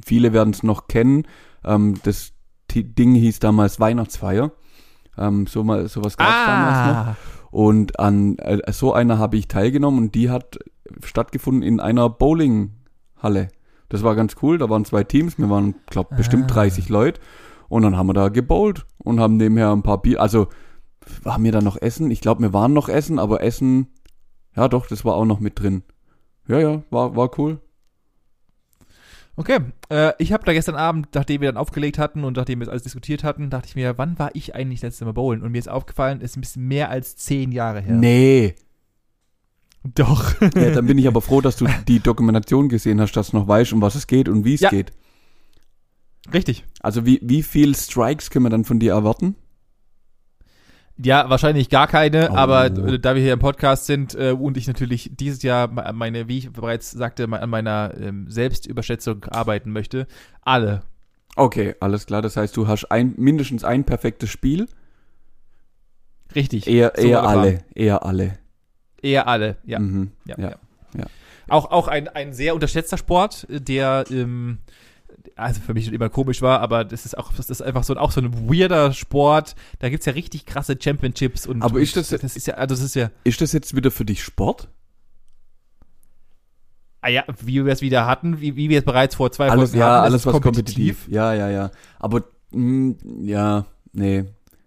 [0.04, 1.24] viele werden es noch kennen,
[1.64, 2.32] ähm, das
[2.68, 4.52] T Ding hieß damals Weihnachtsfeier.
[5.16, 6.46] Ähm, so mal, sowas gab es Ah.
[6.46, 7.43] damals noch.
[7.54, 10.58] Und an äh, so einer habe ich teilgenommen und die hat
[11.04, 13.46] stattgefunden in einer Bowlinghalle.
[13.88, 16.54] Das war ganz cool, da waren zwei Teams, wir waren, glaube bestimmt Ah.
[16.54, 17.20] 30 Leute.
[17.68, 20.48] Und dann haben wir da gebowlt und haben nebenher ein paar Bier, also
[21.22, 22.10] waren wir da noch essen?
[22.10, 23.86] Ich glaube, wir waren noch essen, aber Essen,
[24.56, 25.84] ja doch, das war auch noch mit drin.
[26.48, 27.60] Ja, ja, war, war cool.
[29.36, 29.58] Okay,
[29.90, 32.72] äh, ich habe da gestern Abend, nachdem wir dann aufgelegt hatten und nachdem wir das
[32.72, 35.42] alles diskutiert hatten, dachte ich mir, wann war ich eigentlich das letzte Mal bowlen?
[35.42, 37.96] Und mir ist aufgefallen, es ist ein bisschen mehr als zehn Jahre her.
[37.96, 38.54] Nee.
[39.82, 40.40] Doch.
[40.40, 43.48] Ja, dann bin ich aber froh, dass du die Dokumentation gesehen hast, dass du noch
[43.48, 44.70] weißt, um was es geht und wie es Ja.
[44.70, 44.92] geht.
[46.32, 46.64] Richtig.
[46.80, 49.34] Also wie, wie viel Strikes können wir dann von dir erwarten?
[50.96, 52.34] Ja, wahrscheinlich gar keine, Oh.
[52.36, 55.90] aber äh, da wir hier im Podcast sind äh, und ich natürlich dieses Jahr me-
[55.92, 60.06] meine, wie ich bereits sagte, an meiner ähm, Selbstüberschätzung arbeiten möchte,
[60.42, 60.82] alle.
[61.34, 62.22] Okay, alles klar.
[62.22, 64.68] Das heißt, du hast ein, mindestens ein perfektes Spiel.
[66.34, 66.66] Richtig.
[66.66, 67.58] Eher, So eher alle.
[67.74, 68.38] Eher alle.
[69.02, 69.78] Eher alle, ja.
[69.80, 70.12] Mhm.
[70.26, 70.48] Ja, Ja.
[70.50, 70.56] ja.
[70.98, 71.04] ja.
[71.48, 74.58] Auch, auch ein, ein sehr unterschätzter Sport, der ähm,
[75.36, 77.96] also für mich schon immer komisch war, aber das ist auch, das ist einfach so,
[77.96, 79.54] auch so ein weirder Sport.
[79.80, 81.62] Da gibt's ja richtig krasse Championships und.
[81.62, 84.04] Aber ist das- das ist ja, also das ist ja, Ist das jetzt wieder für
[84.04, 84.68] dich Sport?
[87.00, 89.70] ah ja, wie wir es wieder hatten, wie, wie wir es bereits vor zwei Alles,
[89.70, 91.06] Folgen ja, hatten, es alles was kompetitiv.
[91.08, 91.70] Ja, ja, ja.
[91.98, 92.94] Aber, mh,
[93.24, 94.24] ja, nee.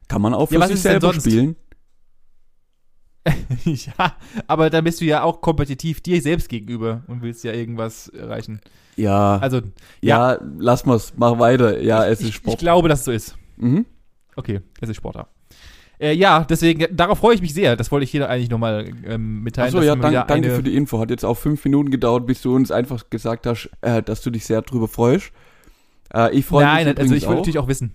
[0.07, 1.23] Kann man auch für Ja, sich selber sonst?
[1.23, 1.55] spielen?
[3.63, 4.15] ja,
[4.47, 8.61] aber dann bist du ja auch kompetitiv dir selbst gegenüber und willst ja irgendwas erreichen.
[8.95, 9.61] Ja, Also,
[10.01, 11.81] ja, lass mal's, mach weiter.
[11.81, 12.53] Ja, es ist Sport.
[12.53, 13.37] ich glaube, dass es so ist.
[13.57, 13.85] mhm.
[14.35, 15.27] Okay, es ist Sportler.
[15.99, 17.75] Äh, ja, deswegen, darauf freue ich mich sehr.
[17.75, 19.73] Das wollte ich hier eigentlich nochmal ähm, mitteilen.
[19.73, 20.99] Achso, ja, dank, danke für die Info.
[20.99, 24.29] Hat jetzt auch fünf Minuten gedauert, bis du uns einfach gesagt hast, äh, dass du
[24.29, 25.31] dich sehr drüber freust.
[26.13, 27.41] Äh, ich freue mich Nein, also ich wollte auch.
[27.41, 27.93] natürlich auch wissen.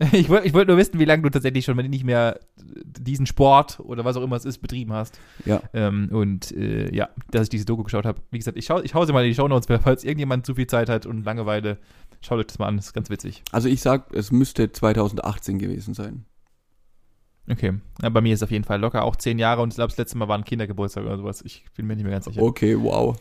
[0.12, 2.40] Ich wollte ich wollte nur wissen, wie lange du tatsächlich schon, wenn du nicht mehr
[2.56, 5.18] diesen Sport oder was auch immer es ist, betrieben hast.
[5.44, 5.62] Ja.
[5.74, 8.20] Ähm, und äh, ja, dass ich diese Doku geschaut habe.
[8.30, 10.66] Wie gesagt, ich, schau, ich hau sie mal in die Shownotes, falls irgendjemand zu viel
[10.66, 11.78] Zeit hat und Langeweile.
[12.22, 13.42] Schaut euch das mal an, das ist ganz witzig.
[13.52, 16.24] Also ich sag, es müsste 2018 gewesen sein.
[17.50, 17.74] Okay.
[18.02, 19.88] Ja, bei mir ist es auf jeden Fall locker auch zehn Jahre und ich glaube,
[19.88, 21.42] das letzte Mal war ein Kindergeburtstag oder sowas.
[21.42, 22.42] Ich bin mir nicht mehr ganz sicher.
[22.42, 23.16] Okay, wow.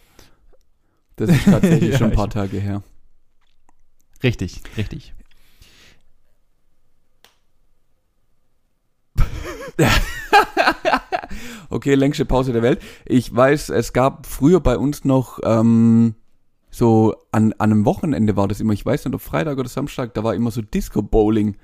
[1.15, 2.83] Das ist tatsächlich Ja, schon ein paar Tage her.
[4.21, 5.13] Richtig, richtig.
[11.71, 12.81] Okay, längste Pause der Welt.
[13.05, 16.15] Ich weiß, es gab früher bei uns noch ähm,
[16.71, 20.15] so an, an einem Wochenende war das immer, ich weiß nicht, ob Freitag oder Samstag,
[20.15, 21.57] da war immer so Disco-Bowling.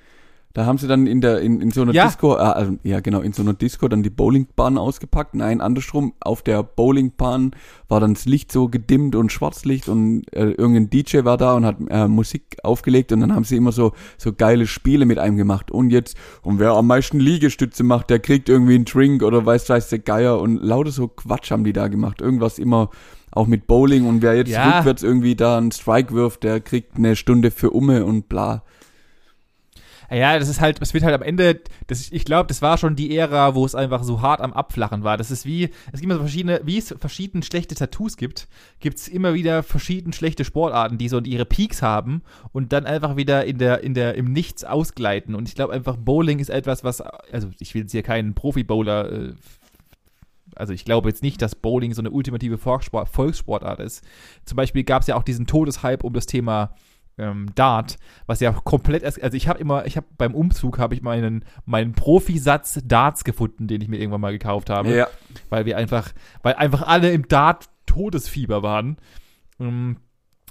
[0.55, 2.05] Da haben sie dann in der in, in so einer Ja.
[2.05, 5.35] Disco, äh, also, ja genau, in so einer Disco dann die Bowlingbahn ausgepackt.
[5.35, 7.51] Nein, andersrum, auf der Bowlingbahn
[7.89, 11.65] war dann das Licht so gedimmt und Schwarzlicht und äh, irgendein DJ war da und
[11.65, 15.35] hat äh, Musik aufgelegt und dann haben sie immer so so geile Spiele mit einem
[15.35, 15.71] gemacht.
[15.71, 19.67] Und jetzt, und wer am meisten Liegestütze macht, der kriegt irgendwie einen Drink oder weiß
[19.69, 22.21] weiß der Geier und lauter so Quatsch haben die da gemacht.
[22.21, 22.89] Irgendwas immer
[23.31, 24.77] auch mit Bowling und wer jetzt Ja.
[24.77, 28.63] rückwärts irgendwie da einen Strike wirft, der kriegt eine Stunde für Umme und bla.
[30.09, 32.95] Ja, das ist halt, es wird halt am Ende, das, ich glaube, das war schon
[32.95, 35.17] die Ära, wo es einfach so hart am Abflachen war.
[35.17, 38.47] Das ist wie, es gibt immer so verschiedene, wie es verschiedene schlechte Tattoos gibt,
[38.79, 43.15] gibt es immer wieder verschiedene schlechte Sportarten, die so ihre Peaks haben und dann einfach
[43.15, 45.35] wieder in der, in der, im Nichts ausgleiten.
[45.35, 49.11] Und ich glaube einfach, Bowling ist etwas, was, also ich will jetzt hier keinen Profi-Bowler
[49.11, 49.33] äh,
[50.55, 54.03] also ich glaube jetzt nicht, dass Bowling so eine ultimative Volkssport, Volkssportart ist.
[54.45, 56.73] Zum Beispiel gab es ja auch diesen Todeshype um das Thema
[57.17, 60.93] ähm, Dart, was ja komplett, erst- also ich habe immer, ich habe beim Umzug habe
[60.93, 65.07] ich meinen, meinen Profisatz Darts gefunden, den ich mir irgendwann mal gekauft habe Ja.
[65.49, 66.11] weil wir einfach,
[66.43, 68.97] weil einfach alle im Dart Todesfieber waren.
[69.59, 69.97] Ähm,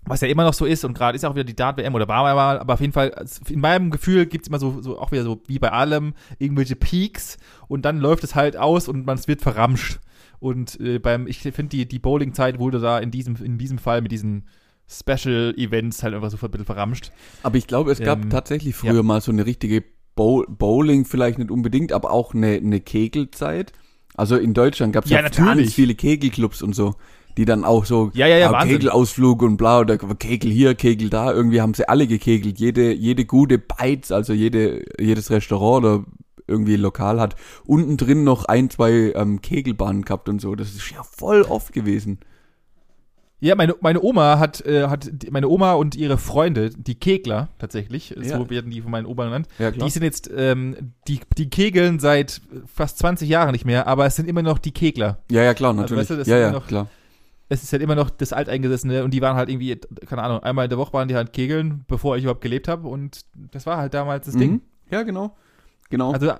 [0.06, 2.08] Was ja immer noch so ist und gerade ist ja auch wieder die Dart-WM oder
[2.08, 3.12] war mal, aber auf jeden Fall,
[3.48, 7.38] in meinem Gefühl gibt's immer so, so, auch wieder so wie bei allem, irgendwelche Peaks
[7.68, 10.00] und dann läuft es halt aus und man es wird verramscht.
[10.40, 14.02] Und äh, beim, ich finde, die, die Bowling-Zeit wurde da in diesem, in diesem Fall
[14.02, 14.44] mit diesen
[14.88, 17.10] Special-Events halt einfach so ein bisschen verramscht.
[17.42, 19.82] Aber ich glaube, es gab Ähm, tatsächlich früher mal so eine richtige
[20.14, 23.72] Bow Bowling, vielleicht nicht unbedingt, aber auch eine, eine Kegelzeit.
[24.16, 25.56] Also in Deutschland gab es Ja, ja, natürlich.
[25.64, 26.94] ganz viele Kegelclubs und so,
[27.36, 28.78] die dann auch so Ja, ja, ja, Wahnsinn.
[28.78, 31.32] Kegelausflug und bla oder Kegel hier, Kegel da.
[31.32, 32.60] Irgendwie haben sie alle gekegelt.
[32.60, 36.04] Jede, jede gute Bites, also jede, jedes Restaurant oder
[36.46, 40.54] irgendwie Lokal hat unten drin noch ein, zwei ähm, Kegelbahnen gehabt und so.
[40.54, 42.20] Das ist ja voll oft gewesen.
[43.44, 48.10] Ja, meine, meine Oma hat, äh, hat, meine Oma und ihre Freunde, die Kegler tatsächlich,
[48.18, 48.38] Ja.
[48.38, 51.98] so werden die von meinen Oma genannt, Ja, Die sind jetzt, ähm, die, die kegeln
[51.98, 55.18] seit fast 20 Jahren nicht mehr, aber es sind immer noch die Kegler.
[55.30, 56.08] Ja, ja, klar, Also, natürlich.
[56.10, 56.88] weißt du, ja, ja, noch- klar.
[57.50, 60.64] Es ist halt immer noch das Alteingesessene und die waren halt irgendwie, keine Ahnung, einmal
[60.64, 63.76] in der Woche waren die halt kegeln, bevor ich überhaupt gelebt habe und das war
[63.76, 64.52] halt damals das Ding.
[64.52, 64.60] Mhm.
[64.90, 65.36] Ja, genau.
[65.90, 66.12] Genau.
[66.12, 66.32] Also,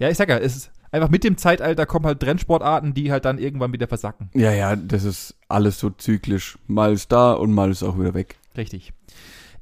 [0.00, 3.24] ja, ich sag ja, es ist einfach mit dem Zeitalter kommen halt Trendsportarten, die halt
[3.24, 4.30] dann irgendwann wieder versacken.
[4.34, 6.58] Ja, ja, das ist alles so zyklisch.
[6.66, 8.36] Mal ist da und mal ist auch wieder weg.
[8.56, 8.92] Richtig.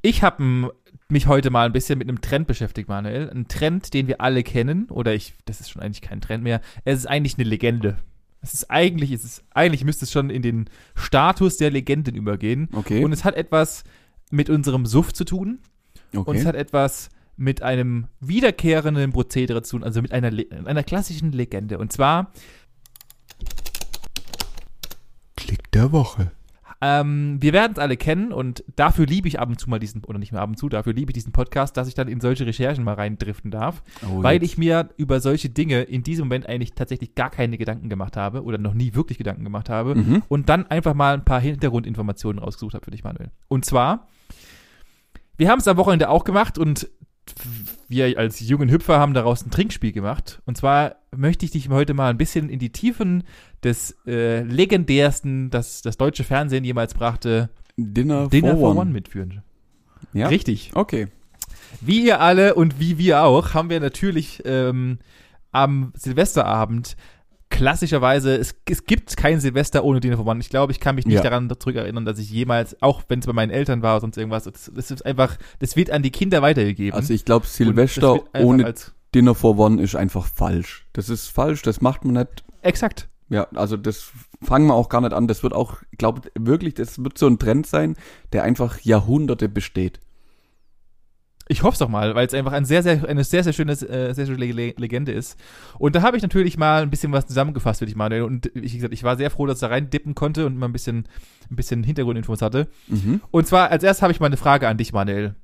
[0.02, 0.72] Ich habe
[1.08, 3.30] mich heute mal ein bisschen mit einem Trend beschäftigt, Manuel.
[3.30, 6.60] Ein Trend, den wir alle kennen, oder ich, das ist schon eigentlich kein Trend mehr.
[6.84, 7.96] Es ist eigentlich eine Legende.
[8.40, 12.68] Es ist eigentlich, es ist, eigentlich müsste es schon in den Status der Legenden übergehen.
[12.72, 13.04] Okay.
[13.04, 13.84] Und es hat etwas
[14.30, 15.60] mit unserem Suff zu tun.
[16.12, 16.38] Und okay.
[16.38, 21.33] es hat etwas mit einem wiederkehrenden Prozedere zu tun, also mit einer, Le einer klassischen
[21.33, 21.79] Legende.
[21.79, 22.33] Und zwar
[25.37, 26.33] Klick der Woche.
[26.83, 30.05] Ähm, wir werden es alle kennen und dafür liebe ich ab und zu mal diesen,
[30.05, 32.20] oder nicht mehr ab und zu, dafür liebe ich diesen Podcast, dass ich dann in
[32.20, 36.46] solche Recherchen mal reindriften darf, Oh, weil ich mir über solche Dinge in diesem Moment
[36.46, 40.22] eigentlich tatsächlich gar keine Gedanken gemacht habe oder noch nie wirklich Gedanken gemacht habe Mhm.
[40.29, 43.31] und dann einfach mal ein paar Hintergrundinformationen rausgesucht habe für dich, Manuel.
[43.49, 44.07] Und zwar,
[45.38, 46.90] wir haben es am Wochenende auch gemacht und
[47.88, 50.40] wir als jungen Hüpfer haben daraus ein Trinkspiel gemacht.
[50.46, 53.24] Und zwar möchte ich dich heute mal ein bisschen in die Tiefen
[53.62, 58.80] des äh, legendärsten, das das deutsche Fernsehen jemals brachte, Dinner, Dinner for, for one.
[58.80, 59.42] One mitführen.
[60.12, 60.28] Ja?
[60.28, 60.70] Richtig.
[60.74, 61.08] Okay.
[61.80, 64.98] Wie ihr alle und wie wir auch, haben wir natürlich ähm,
[65.52, 66.96] am Silvesterabend
[67.50, 70.40] klassischerweise, es, es gibt kein Silvester ohne Dinner for One.
[70.40, 71.22] Ich glaube, ich kann mich nicht Ja.
[71.22, 74.44] daran zurückerinnern, dass ich jemals, auch wenn es bei meinen Eltern war oder sonst irgendwas,
[74.44, 76.92] das, das ist einfach, das wird an die Kinder weitergegeben.
[76.98, 78.74] Also ich glaube, Silvester ohne
[79.14, 80.87] Dinner for One ist einfach falsch.
[80.92, 82.44] Das ist falsch, das macht man nicht.
[82.62, 83.09] Exakt.
[83.28, 84.11] Ja, also das
[84.42, 85.26] fangen wir auch gar nicht an.
[85.26, 87.96] Das wird auch, ich glaube wirklich, das wird so ein Trend sein,
[88.32, 90.00] der einfach Jahrhunderte besteht.
[91.48, 93.72] Ich hoffe es doch mal, weil es einfach ein sehr, sehr, eine sehr, sehr schöne,
[93.72, 95.38] äh, sehr schöne Le Legende ist.
[95.78, 98.22] Und da habe ich natürlich mal ein bisschen was zusammengefasst für dich, Manuel.
[98.22, 100.66] Und wie gesagt, ich war sehr froh, dass ich da rein dippen konnte und mal
[100.66, 101.06] ein bisschen,
[101.48, 102.68] ein bisschen Hintergrundinfos hatte.
[102.88, 103.20] Mhm.
[103.30, 105.37] Und zwar, als erstes habe ich mal eine Frage an dich, Manuel.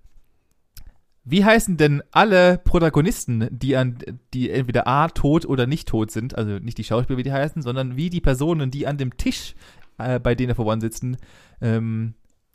[1.25, 3.99] Wie heißen denn alle Protagonisten, die an,
[4.35, 7.63] die entweder A, tot oder nicht tot sind, also nicht die Schauspieler, wie die heißen,
[7.63, 9.55] sondern wie die Personen, die an dem Tisch
[9.99, 11.17] äh, bei denen vor One sitzen,
[11.61, 12.15] ähm,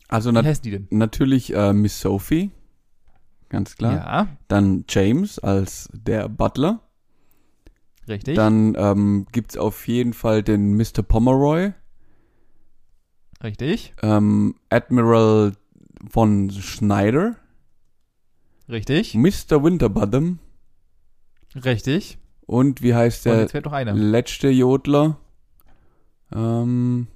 [0.10, 0.88] Also wie heißen die denn?
[0.90, 2.52] natürlich äh, Miss Sophie,
[3.50, 3.94] ganz klar.
[3.96, 6.82] Ja, Dann James als der Butler.
[8.08, 8.36] richtig.
[8.36, 11.02] Dann ähm, gibt's auf jeden Fall den Mr.
[11.04, 11.74] Pomeroy,
[13.44, 15.54] richtig, ähm, Admiral
[16.10, 17.36] von Schneider,
[18.70, 19.64] richtig, Mr.
[19.64, 20.40] Winterbottom
[21.64, 22.18] richtig.
[22.46, 23.94] und wie heißt Und der jetzt fällt noch einer.
[23.94, 25.18] letzte Jodler?
[26.34, 27.08] Ähm,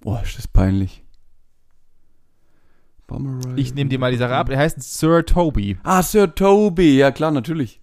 [0.00, 1.02] boah, ist das peinlich.
[3.10, 3.54] Pomeroy.
[3.56, 4.48] Ich nehme dir mal die Sache ab.
[4.50, 5.76] Er heißt Sir Toby.
[5.82, 7.80] Ah, Sir Toby, ja klar, natürlich.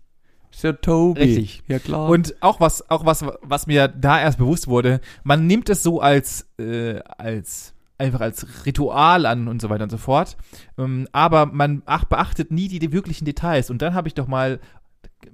[0.52, 1.22] Sir Toby.
[1.22, 1.63] Richtig.
[1.68, 2.10] Ja klar.
[2.10, 6.00] Und auch was, auch was, was mir da erst bewusst wurde, man nimmt es so
[6.00, 10.38] als, äh, als einfach als Ritual an und so weiter und so fort.
[10.78, 13.70] Ähm, aber man ach, beachtet nie die, die wirklichen Details.
[13.70, 14.60] Und dann habe ich doch mal,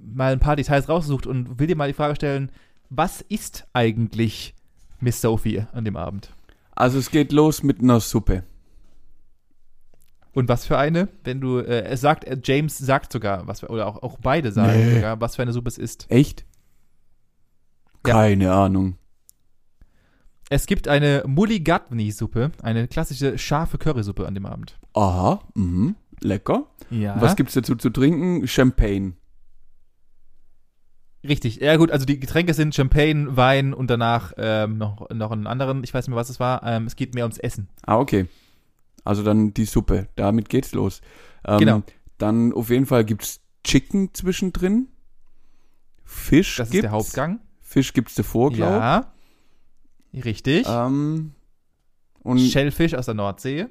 [0.00, 2.50] mal ein paar Details rausgesucht und will dir mal die Frage stellen,
[2.90, 4.54] was ist eigentlich
[4.98, 6.30] Miss Sophie an dem Abend?
[6.76, 8.42] also es geht los mit einer Suppe.
[10.34, 11.08] Und was für eine?
[11.22, 14.52] Wenn du, äh, es sagt, äh, James sagt sogar, was für, oder auch, auch beide
[14.52, 14.94] sagen Nee.
[14.96, 16.06] sogar, was für eine Suppe es ist.
[16.10, 16.44] Echt?
[18.06, 18.12] Ja.
[18.14, 18.98] Keine Ahnung.
[20.50, 24.78] Es gibt eine Mulligatawny-Suppe, eine klassische scharfe Currysuppe an dem Abend.
[24.92, 25.94] Aha, mhm.
[26.20, 26.64] Lecker.
[26.90, 27.20] Ja.
[27.20, 28.46] Was gibt's dazu zu trinken?
[28.46, 29.14] Champagne.
[31.26, 35.46] Richtig, ja gut, also die Getränke sind Champagne, Wein und danach ähm, noch, noch einen
[35.46, 36.62] anderen, ich weiß nicht mehr, was es war.
[36.64, 37.68] Ähm, es geht mehr ums Essen.
[37.86, 38.26] Ah, okay.
[39.04, 40.08] Also dann die Suppe.
[40.16, 41.00] Damit geht's los.
[41.46, 41.82] Ähm, Genau.
[42.18, 44.88] Dann auf jeden Fall gibt's Chicken zwischendrin.
[46.04, 46.82] Fisch Das ist gibt's.
[46.82, 47.40] der Hauptgang.
[47.60, 49.12] Fisch gibt's davor, glaube Ja.
[50.12, 50.66] Richtig.
[50.68, 51.32] Ähm,
[52.22, 53.66] und Schellfisch aus der Nordsee,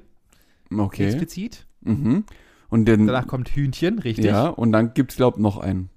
[0.76, 1.06] okay.
[1.06, 1.66] explizit.
[1.80, 2.24] Mhm.
[2.68, 4.26] Und dann Danach kommt Hühnchen, richtig.
[4.26, 5.88] ja, und dann gibt's glaub noch einen.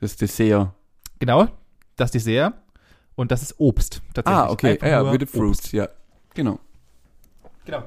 [0.00, 0.74] Das Dessert.
[1.20, 1.46] Genau,
[1.96, 2.54] das Dessert.
[3.14, 4.42] Und das ist Obst, tatsächlich.
[4.42, 4.78] Ah, okay.
[4.80, 5.34] Ja, ja, with the Obst.
[5.36, 5.88] fruits, ja.
[6.34, 6.58] Genau.
[7.66, 7.84] Genau.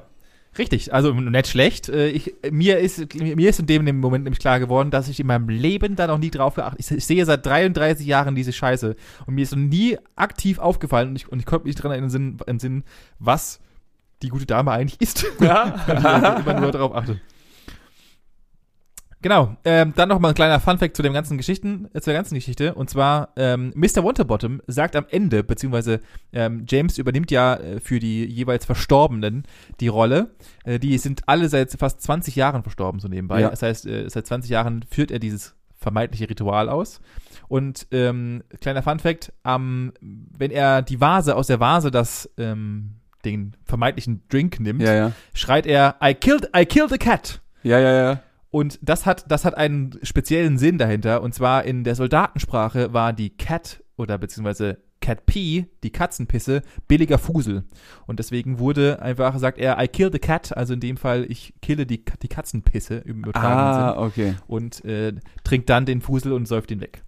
[0.58, 1.88] Richtig, also nicht schlecht.
[1.88, 5.26] Äh, Ich, mir, ist, mir ist in dem, Moment nämlich klar geworden, dass ich in
[5.26, 8.96] meinem Leben da noch nie drauf geachtet Ich, ich sehe seit 33 Jahren diese Scheiße
[9.26, 12.38] und mir ist noch nie aktiv aufgefallen und ich, und ich konnte mich dran entsinnen,
[12.46, 12.84] entsinnen,
[13.18, 13.60] was
[14.22, 15.26] die gute Dame eigentlich ist.
[15.40, 15.82] Ja.
[15.86, 17.20] Weil ich immer nur darauf achte.
[19.22, 22.14] Genau, ähm, dann noch mal ein kleiner Funfact zu dem ganzen Geschichten, äh, zu der
[22.14, 22.74] ganzen Geschichte.
[22.74, 24.04] Und zwar, ähm, Mr.
[24.04, 26.00] Winterbottom sagt am Ende, beziehungsweise
[26.32, 29.44] ähm, James übernimmt ja äh, für die jeweils Verstorbenen
[29.80, 30.30] die Rolle.
[30.64, 33.40] Äh, die sind alle seit fast 20 Jahren verstorben, so nebenbei.
[33.40, 33.50] Ja.
[33.50, 37.00] Das heißt, äh, seit 20 Jahren führt er dieses vermeintliche Ritual aus.
[37.48, 43.56] Und ähm, kleiner Funfact, ähm, wenn er die Vase aus der Vase das ähm, den
[43.64, 45.12] vermeintlichen Drink nimmt, Ja, ja.
[45.34, 47.40] schreit er, I killed, I killed a cat.
[47.62, 48.20] Ja, ja, ja.
[48.56, 51.20] Und das hat, das hat einen speziellen Sinn dahinter.
[51.20, 57.18] Und zwar in der Soldatensprache war die Cat oder beziehungsweise Cat Pee, die Katzenpisse, billiger
[57.18, 57.64] Fusel.
[58.06, 61.52] Und deswegen wurde einfach, sagt er, I kill the cat, also in dem Fall, ich
[61.60, 64.34] kille die, die Katzenpisse im übertragenen Sinn Ah, okay.
[64.46, 65.12] und äh,
[65.44, 67.02] trinkt dann den Fusel und säuft ihn weg.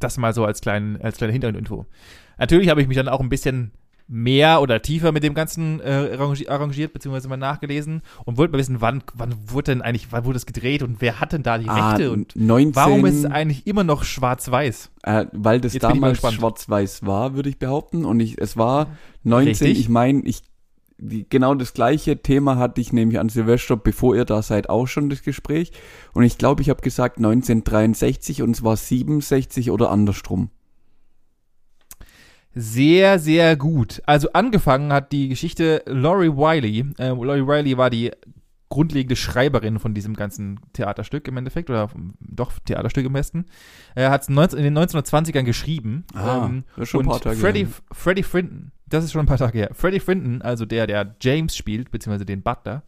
[0.00, 1.86] Das mal so als, kleinen, als kleine Hintergrundinfo.
[2.36, 3.70] Natürlich habe ich mich dann auch ein bisschen
[4.10, 8.58] mehr oder tiefer mit dem Ganzen äh, arrangi- arrangiert, beziehungsweise mal nachgelesen und wollte mal
[8.58, 11.58] wissen, wann, wann wurde denn eigentlich, wann wurde das gedreht und wer hat denn da
[11.58, 14.90] die Ah, Rechte und 19, warum ist es eigentlich immer noch schwarz-weiß?
[15.02, 18.04] äh, weil das Jetzt damals schwarz-weiß war, würde ich behaupten.
[18.06, 18.86] Und ich, es war
[19.24, 19.78] 19, Richtig.
[19.78, 20.40] ich meine, ich,
[20.96, 24.86] die, genau das gleiche Thema hatte ich nämlich an Silvester, bevor ihr da seid, auch
[24.86, 25.70] schon das Gespräch.
[26.14, 30.50] Und ich glaube, ich habe gesagt 1963 und es war 67 oder andersrum.
[32.60, 34.02] Sehr, sehr gut.
[34.04, 36.86] Also angefangen hat die Geschichte Laurie Wiley.
[36.98, 38.10] Äh, Laurie Wiley war die
[38.68, 43.46] grundlegende Schreiberin von diesem ganzen Theaterstück im Endeffekt, oder doch Theaterstück im besten.
[43.94, 46.04] Er hat es in den 1920ern geschrieben.
[46.14, 47.72] Ah, ähm, das ist schon ein und paar Tage Freddie, her.
[47.92, 49.70] Freddie Frinton, das ist schon ein paar Tage her.
[49.72, 52.82] Freddie Frinton, also der, der James spielt, beziehungsweise den Butler,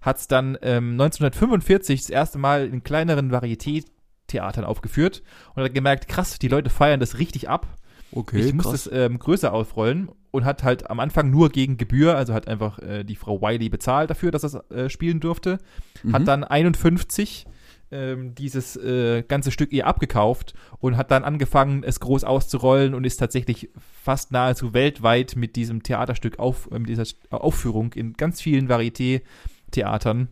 [0.00, 5.24] hat es dann ähm, 1945 das erste Mal in kleineren Varieté-Theatern aufgeführt
[5.56, 7.66] und hat gemerkt, krass, die Leute feiern das richtig ab
[8.12, 8.84] Okay, ich muss krass.
[8.84, 12.78] das ähm, größer aufrollen und hat halt am Anfang nur gegen Gebühr, also hat einfach
[12.78, 15.58] äh, die Frau Wiley bezahlt dafür, dass er äh, spielen durfte.
[16.02, 16.12] Mhm.
[16.12, 17.46] Hat dann 51
[17.90, 23.04] ähm, dieses äh, ganze Stück ihr abgekauft und hat dann angefangen, es groß auszurollen und
[23.04, 23.70] ist tatsächlich
[24.02, 30.28] fast nahezu weltweit mit diesem Theaterstück auf, äh, mit dieser Aufführung in ganz vielen Varieté-Theatern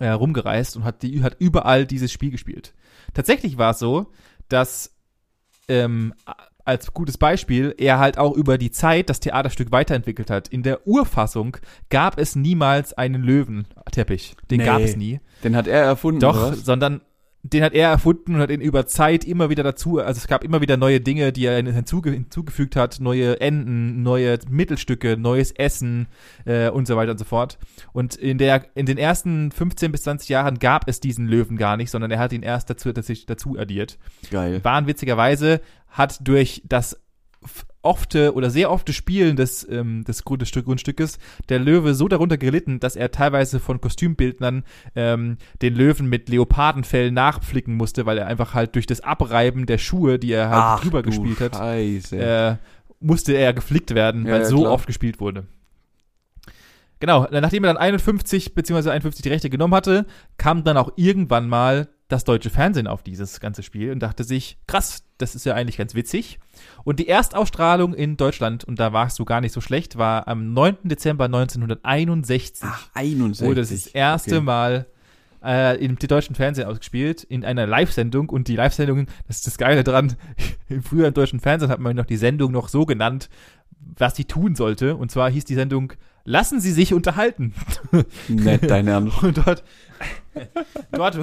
[0.00, 2.74] äh, rumgereist und hat, die, hat überall dieses Spiel gespielt.
[3.14, 4.10] Tatsächlich war es so,
[4.48, 4.96] dass
[5.68, 6.14] ähm,
[6.64, 10.48] als gutes Beispiel er halt auch über die Zeit das Theaterstück weiterentwickelt hat.
[10.48, 11.56] In der Urfassung
[11.90, 14.36] gab es niemals einen Löwenteppich.
[14.50, 14.64] Den Nee.
[14.66, 15.20] gab es nie.
[15.44, 16.64] Den hat er erfunden, oder Doch, was?
[16.64, 17.00] sondern
[17.44, 20.44] den hat er erfunden und hat ihn über Zeit immer wieder dazu, also es gab
[20.44, 26.06] immer wieder neue Dinge, die er hinzuge hinzugefügt hat, neue Enden, neue Mittelstücke, neues Essen
[26.44, 27.58] äh, und so weiter und so fort.
[27.92, 31.76] Und in der in den ersten 15 bis 20 Jahren gab es diesen Löwen gar
[31.76, 33.98] nicht, sondern er hat ihn erst dazu, dazu addiert.
[34.30, 34.60] Geil.
[34.62, 37.00] Wahnwitzigerweise hat durch das
[37.82, 41.18] ofte oder sehr ofte Spielen des, ähm, des Grundstück, Grundstückes
[41.48, 44.64] der Löwe so darunter gelitten, dass er teilweise von Kostümbildnern
[44.94, 49.78] ähm, den Löwen mit Leopardenfell nachpflicken musste, weil er einfach halt durch das Abreiben der
[49.78, 52.56] Schuhe, die er halt Ach, drüber gespielt hat, äh,
[53.00, 54.72] musste er geflickt werden, Ja, weil ja, so klar.
[54.72, 55.46] oft gespielt wurde.
[57.00, 58.90] Genau, nachdem er dann 51 bzw.
[58.90, 63.40] 51 die Rechte genommen hatte, kam dann auch irgendwann mal das deutsche Fernsehen auf dieses
[63.40, 66.38] ganze Spiel und dachte sich, krass, das ist ja eigentlich ganz witzig.
[66.84, 70.52] Und die Erstausstrahlung in Deutschland, und da warst du gar nicht so schlecht, war am
[70.52, 70.76] 9.
[70.84, 73.46] Dezember 1961 Ach, 61.
[73.46, 74.44] wurde das, das erste okay.
[74.44, 74.86] Mal
[75.42, 78.28] äh, im deutschen Fernsehen ausgespielt, in einer Live-Sendung.
[78.28, 80.16] Und die Live-Sendung, das ist das Geile dran,
[80.68, 80.82] im
[81.14, 83.28] deutschen Fernsehen hat man noch die Sendung noch so genannt,
[83.96, 84.96] was sie tun sollte.
[84.96, 85.94] Und zwar hieß die Sendung,
[86.24, 87.54] lassen Sie sich unterhalten.
[88.28, 89.22] Nett, dein Ernst.
[89.22, 89.64] Und dort,
[90.92, 91.18] dort,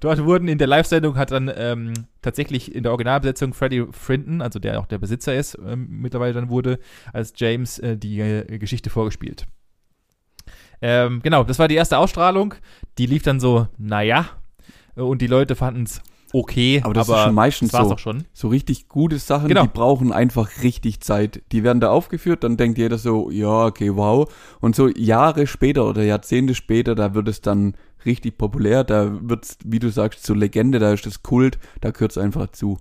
[0.00, 4.58] dort wurden in der Live-Sendung hat dann ähm, tatsächlich in der Originalbesetzung Freddie Frinton, also
[4.58, 6.78] der auch der Besitzer ist, ähm, mittlerweile dann wurde,
[7.12, 9.46] als James äh, die äh, Geschichte vorgespielt.
[10.82, 12.54] Ähm, genau, das war die erste Ausstrahlung.
[12.98, 14.30] Die lief dann so, naja.
[14.94, 16.02] Und die Leute fanden es
[16.32, 17.78] okay, Aber das ist schon meistens so.
[17.78, 18.24] auch schon.
[18.32, 19.62] So richtig gute Sachen, Genau.
[19.62, 21.42] die brauchen einfach richtig Zeit.
[21.52, 24.32] Die werden da aufgeführt, dann denkt jeder so, ja, okay, wow.
[24.60, 27.74] Und so Jahre später oder Jahrzehnte später, da wird es dann
[28.04, 32.18] richtig populär, da wird's, wie du sagst, zur Legende, da ist das Kult, da gehört's
[32.18, 32.78] einfach zu.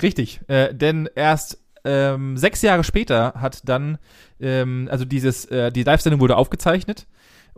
[0.00, 3.98] Richtig, äh, denn erst ähm, sechs Jahre später hat dann,
[4.40, 7.06] ähm, also dieses, äh, die Live-Sendung wurde aufgezeichnet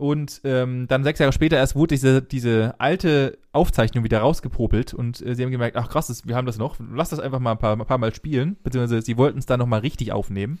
[0.01, 5.23] und ähm, dann sechs Jahre später erst wurde diese, diese alte Aufzeichnung wieder rausgepopelt und
[5.23, 7.51] äh, sie haben gemerkt, ach krass, das, wir haben das noch, lass das einfach mal
[7.51, 10.59] ein paar, ein paar Mal spielen, beziehungsweise sie wollten es dann nochmal richtig aufnehmen.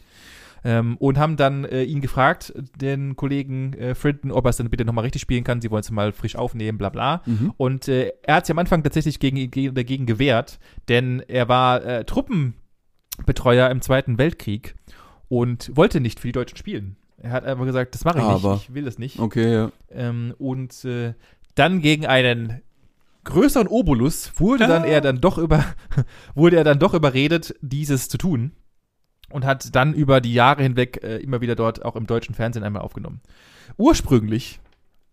[0.63, 4.69] Ähm, und haben dann äh, ihn gefragt, den Kollegen äh, Frinton, ob er es dann
[4.69, 5.59] bitte nochmal richtig spielen kann.
[5.59, 7.23] Sie wollen es mal frisch aufnehmen, bla bla.
[7.25, 7.51] Mhm.
[7.57, 11.83] Und äh, er hat sich am Anfang tatsächlich gegen, gegen, dagegen gewehrt, denn er war
[11.83, 14.75] äh, Truppenbetreuer im Zweiten Weltkrieg
[15.29, 16.95] und wollte nicht für die Deutschen spielen.
[17.23, 19.19] Er hat einfach gesagt, das mache ich Aber- nicht, ich will das nicht.
[19.19, 19.71] Okay, ja.
[19.91, 21.13] Ähm, und äh,
[21.55, 22.61] dann gegen einen
[23.23, 24.87] größeren Obolus wurde dann Ah.
[24.87, 25.63] er dann doch über
[26.35, 28.53] wurde er dann doch überredet, dieses zu tun
[29.29, 32.63] und hat dann über die Jahre hinweg äh, immer wieder dort auch im deutschen Fernsehen
[32.63, 33.21] einmal aufgenommen.
[33.77, 34.59] Ursprünglich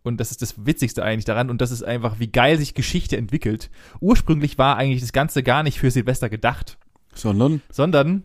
[0.02, 3.16] und das ist das Witzigste eigentlich daran und das ist einfach, wie geil sich Geschichte
[3.18, 3.70] entwickelt.
[4.00, 6.78] Ursprünglich war eigentlich das Ganze gar nicht für Silvester gedacht
[7.14, 8.22] Sondern, sondern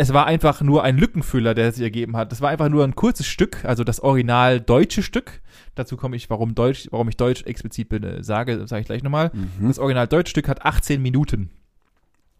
[0.00, 2.30] es war einfach nur ein Lückenfüller, der sich ergeben hat.
[2.32, 5.40] Das war einfach nur ein kurzes Stück, also das original deutsche Stück.
[5.74, 9.02] Dazu komme ich, warum Deutsch, warum ich Deutsch explizit bin, äh, sage, sage ich gleich
[9.02, 9.30] nochmal.
[9.34, 9.66] mhm.
[9.68, 11.50] Das original deutsche Stück hat 18 Minuten.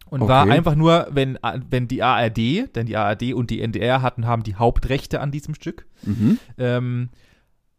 [0.09, 0.29] Und Okay.
[0.31, 1.37] war einfach nur, wenn,
[1.69, 5.53] wenn die ARD, denn die ARD und die NDR hatten, haben die Hauptrechte an diesem
[5.53, 6.39] Stück, Mhm.
[6.57, 7.09] ähm,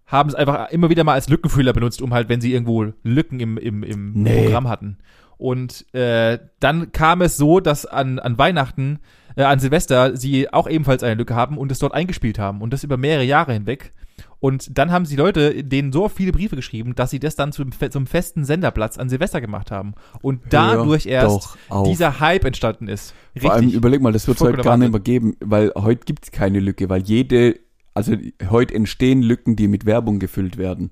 [0.07, 3.41] haben es einfach immer wieder mal als Lückenfüller benutzt, um halt, wenn sie irgendwo Lücken
[3.41, 4.43] im, im, im Nee.
[4.43, 4.99] Programm hatten.
[5.39, 8.99] Und äh, dann kam es so, dass an, an Weihnachten,
[9.37, 12.62] äh, an Silvester, sie auch ebenfalls eine Lücke haben und es dort eingespielt haben.
[12.62, 13.93] Und das über mehrere Jahre hinweg.
[14.39, 17.72] Und dann haben sie Leute denen so viele Briefe geschrieben, dass sie das dann zum,
[17.91, 19.95] zum festen Senderplatz an Silvester gemacht haben.
[20.22, 23.14] Und dadurch Hör erst dieser Hype entstanden ist.
[23.39, 26.31] Vor allem überleg mal, das wird es heute gar nicht mehr geben, weil heute gibt's
[26.31, 27.61] keine Lücke, weil jede,
[27.93, 28.14] also
[28.49, 30.91] heute entstehen Lücken, die mit Werbung gefüllt werden.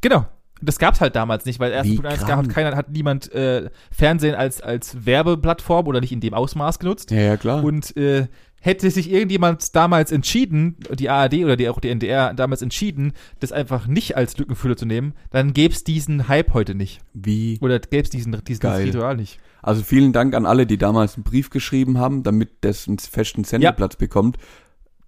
[0.00, 0.26] Genau.
[0.62, 2.46] Das gab's halt damals nicht, weil erstens Wie Punkt eins krank.
[2.46, 7.10] hat keiner, hat niemand äh, Fernsehen als, als Werbeplattform oder nicht in dem Ausmaß genutzt.
[7.10, 7.64] Ja, ja, klar.
[7.64, 8.28] Und äh,
[8.62, 13.50] hätte sich irgendjemand damals entschieden, die ARD oder die, auch die NDR damals entschieden, das
[13.50, 17.00] einfach nicht als Lückenfüller zu nehmen, dann gäb's diesen Hype heute nicht.
[17.12, 17.58] Wie?
[17.60, 18.86] Oder gäb's diesen, diesen Geil.
[18.86, 19.40] Ritual nicht.
[19.62, 23.44] Also vielen Dank an alle, die damals einen Brief geschrieben haben, damit das einen festen
[23.44, 24.38] Sendeplatz bekommt.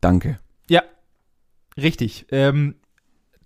[0.01, 0.41] Danke.
[0.69, 0.83] Ja,
[1.77, 2.27] richtig.
[2.31, 2.75] Ähm,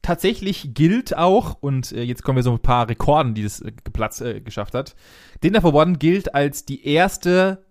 [0.08, 3.72] tatsächlich gilt auch, und äh, jetzt kommen wir so ein paar Rekorden, die das äh,
[3.92, 4.96] Platz äh, geschafft hat.
[5.44, 7.62] Dinner for One gilt als die erste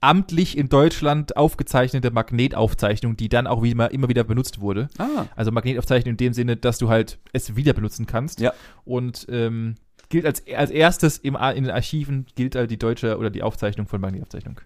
[0.00, 4.88] amtlich in Deutschland aufgezeichnete Magnetaufzeichnung, die dann auch wie immer, immer wieder benutzt wurde.
[4.98, 5.26] Ah.
[5.36, 8.40] Also Magnetaufzeichnung in dem Sinne, dass du halt es wieder benutzen kannst.
[8.40, 8.52] Ja.
[8.84, 9.76] Und ähm,
[10.08, 13.86] gilt als, als erstes im, in den Archiven gilt halt die deutsche oder die Aufzeichnung
[13.86, 14.60] von Magnetaufzeichnung.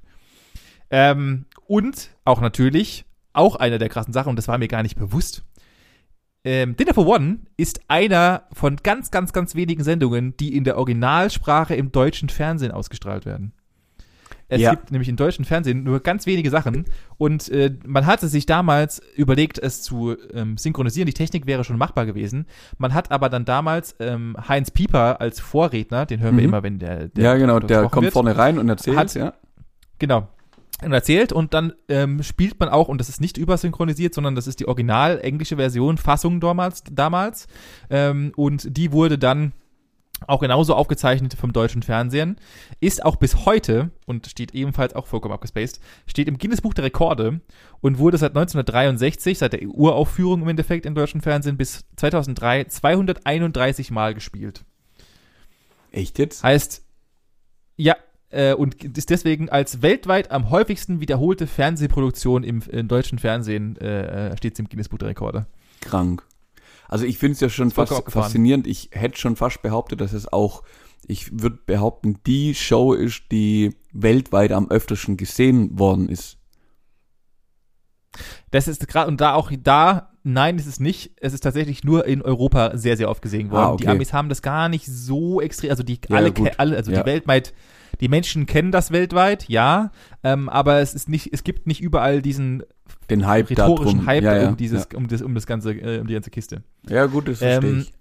[0.88, 3.04] Ähm, und auch natürlich,
[3.34, 5.44] auch eine der krassen Sachen, und das war mir gar nicht bewusst.
[6.44, 10.78] Ähm, Dinner for One ist einer von ganz, ganz, ganz wenigen Sendungen, die in der
[10.78, 13.52] Originalsprache im deutschen Fernsehen ausgestrahlt werden.
[14.52, 14.70] Es Ja.
[14.70, 16.86] gibt nämlich im deutschen Fernsehen nur ganz wenige Sachen
[17.18, 21.06] und äh, man hatte sich damals überlegt, es zu ähm, synchronisieren.
[21.06, 22.46] Die Technik wäre schon machbar gewesen.
[22.76, 26.48] Man hat aber dann damals ähm, Heinz Pieper als Vorredner, den hören wir Mhm.
[26.48, 28.12] immer, wenn der, der ja, genau, der kommt wird.
[28.12, 29.34] vorne rein und erzählt, Hat- ja.
[30.00, 30.26] Genau.
[30.82, 34.46] Und erzählt und dann ähm, spielt man auch, und das ist nicht übersynchronisiert, sondern das
[34.46, 37.48] ist die original englische Version, Fassung damals, damals.
[37.90, 39.52] Ähm, und die wurde dann
[40.26, 42.36] auch genauso aufgezeichnet vom deutschen Fernsehen,
[42.80, 46.84] ist auch bis heute und steht ebenfalls auch vollkommen abgespaced, steht im Guinness Buch der
[46.84, 47.40] Rekorde
[47.80, 53.90] und wurde seit 1963, seit der Uraufführung im Endeffekt im deutschen Fernsehen bis 2003 231
[53.90, 54.64] Mal gespielt.
[55.92, 56.42] Echt jetzt?
[56.42, 56.84] Heißt,
[57.76, 57.96] ja,
[58.30, 64.36] äh, und ist deswegen als weltweit am häufigsten wiederholte Fernsehproduktion im, im deutschen Fernsehen äh,
[64.36, 65.46] steht im Guinness Buch der Rekorde.
[65.80, 66.22] Krank.
[66.88, 68.66] Also ich finde es ja schon fast faszinierend.
[68.66, 70.64] Ich hätte schon fast behauptet, dass es auch,
[71.06, 76.36] ich würde behaupten, die Show ist, die weltweit am öftersten gesehen worden ist.
[78.50, 81.12] Das ist gerade, und da auch da, nein, ist es nicht.
[81.20, 83.64] Es ist tatsächlich nur in Europa sehr, sehr oft gesehen worden.
[83.64, 83.84] Ah, okay.
[83.84, 87.02] Die Amis haben das gar nicht so extrem, also die alle, alle, also Ja.
[87.02, 87.54] die weltweit,
[88.00, 89.90] die Menschen kennen das weltweit, ja,
[90.24, 92.62] ähm, aber es ist nicht, es gibt nicht überall diesen
[93.10, 94.06] Den Hype rhetorischen.
[94.06, 96.62] Hype ja, ja, um dieses, um das, um das ganze, äh, um die ganze Kiste.
[96.88, 97.92] Ja, ja gut, das verstehe Ähm, ich.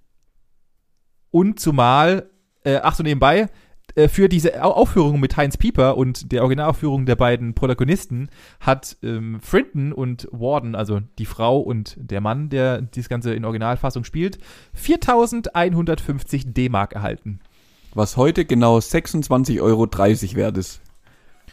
[1.32, 2.30] Und zumal,
[2.64, 3.50] äh, ach so nebenbei,
[3.96, 8.30] äh, für diese Au- Aufführung mit Heinz Pieper und der Originalaufführung der beiden Protagonisten
[8.60, 13.46] hat ähm, Frinton und Warden, also die Frau und der Mann, der dieses Ganze in
[13.46, 14.38] Originalfassung spielt,
[14.74, 17.40] 4150 D-Mark erhalten.
[17.94, 19.88] Was heute genau 26,30 Euro
[20.36, 20.82] wert ist.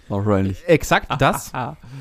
[0.08, 0.62] Wahrscheinlich.
[0.66, 1.52] Exakt das.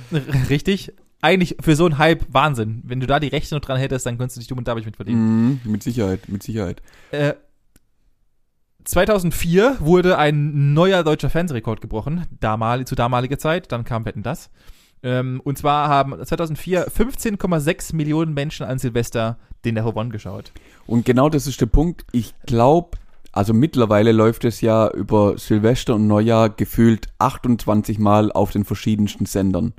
[0.49, 0.93] Richtig.
[1.21, 2.81] Eigentlich für so einen Hype Wahnsinn.
[2.85, 4.81] Wenn du da die Rechte noch dran hättest, dann könntest du dich dumm und dabei
[4.81, 5.59] mit verdienen.
[5.63, 6.81] Mhm, mit Sicherheit, mit Sicherheit.
[7.11, 7.33] Äh,
[8.83, 13.71] 2004 wurde ein neuer deutscher Fernsehrekord gebrochen, damal, zu damaliger Zeit.
[13.71, 14.51] Dann kam Wetten das.
[15.01, 20.51] Ähm, und zwar haben 2004 15,6 Millionen Menschen an Silvester den der One geschaut.
[20.85, 22.05] Und genau das ist der Punkt.
[22.11, 22.97] Ich glaube,
[23.35, 29.25] also mittlerweile läuft es ja über Silvester und Neujahr gefühlt 28 Mal auf den verschiedensten
[29.25, 29.73] Sendern.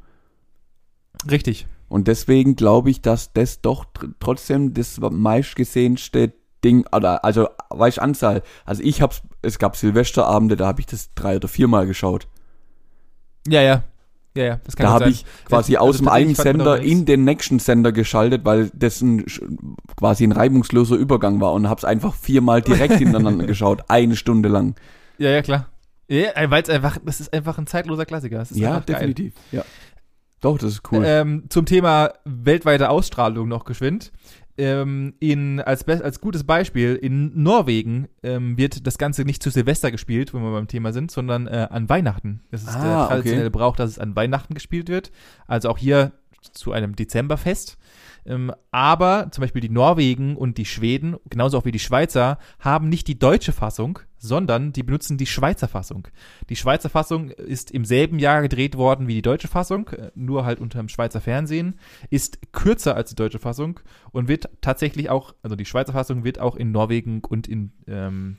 [1.28, 1.66] Richtig.
[1.88, 7.98] Und deswegen glaube ich, dass das doch tr trotzdem das meistgesehenste Ding, oder, also, weißt
[7.98, 8.42] Anzahl.
[8.66, 12.28] Also ich hab's, es gab Silvesterabende, da habe ich das drei oder viermal geschaut.
[13.48, 13.84] Ja, ja.
[14.36, 17.24] Ja, ja, das kann Da habe ich quasi also aus dem einen Sender in den
[17.24, 19.24] nächsten Sender geschaltet, weil das ein,
[19.96, 24.74] quasi ein reibungsloser Übergang war und hab's einfach viermal direkt hintereinander geschaut, eine Stunde lang.
[25.18, 25.68] Ja, ja, klar.
[26.08, 28.44] Ja, weil es einfach, das ist einfach ein zeitloser Klassiker.
[28.52, 29.34] ja, definitiv.
[29.50, 29.60] Geil.
[29.60, 29.64] Ja.
[30.40, 31.02] Doch, das ist cool.
[31.04, 34.12] Ähm, zum Thema weltweite Ausstrahlung noch geschwind.
[34.58, 39.90] Ähm, in, als, als gutes Beispiel, in Norwegen ähm, wird das Ganze nicht zu Silvester
[39.90, 42.40] gespielt, wenn wir beim Thema sind, sondern äh, an Weihnachten.
[42.50, 43.58] Das ist ah, der traditionelle okay.
[43.58, 45.12] Brauch, dass es an Weihnachten gespielt wird.
[45.46, 46.12] Also auch hier
[46.52, 47.76] zu einem Dezemberfest.
[48.24, 52.88] Ähm, aber zum Beispiel die Norwegen und die Schweden, genauso auch wie die Schweizer, haben
[52.88, 56.08] nicht die deutsche Fassung, sondern die benutzen die Schweizer Fassung.
[56.48, 60.44] Die Schweizer Fassung ist im selben Jahr gedreht worden wie die deutsche Fassung, äh, nur
[60.44, 61.78] halt unter dem Schweizer Fernsehen,
[62.10, 63.80] ist kürzer als die deutsche Fassung
[64.12, 68.38] und wird tatsächlich auch, also die Schweizer Fassung wird auch in Norwegen und in, ähm,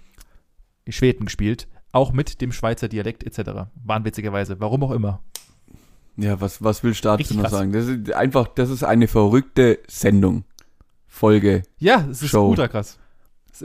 [0.85, 3.69] in Schweden gespielt, auch mit dem Schweizer Dialekt etc.
[3.83, 5.21] Wahnwitzigerweise, warum auch immer.
[6.17, 7.71] Ja, was, was will Staat dazu noch sagen?
[7.71, 10.43] Das ist einfach, das ist eine verrückte Sendung.
[11.07, 11.63] Folge.
[11.79, 12.49] Ja, es ist Show.
[12.49, 12.99] ultra krass.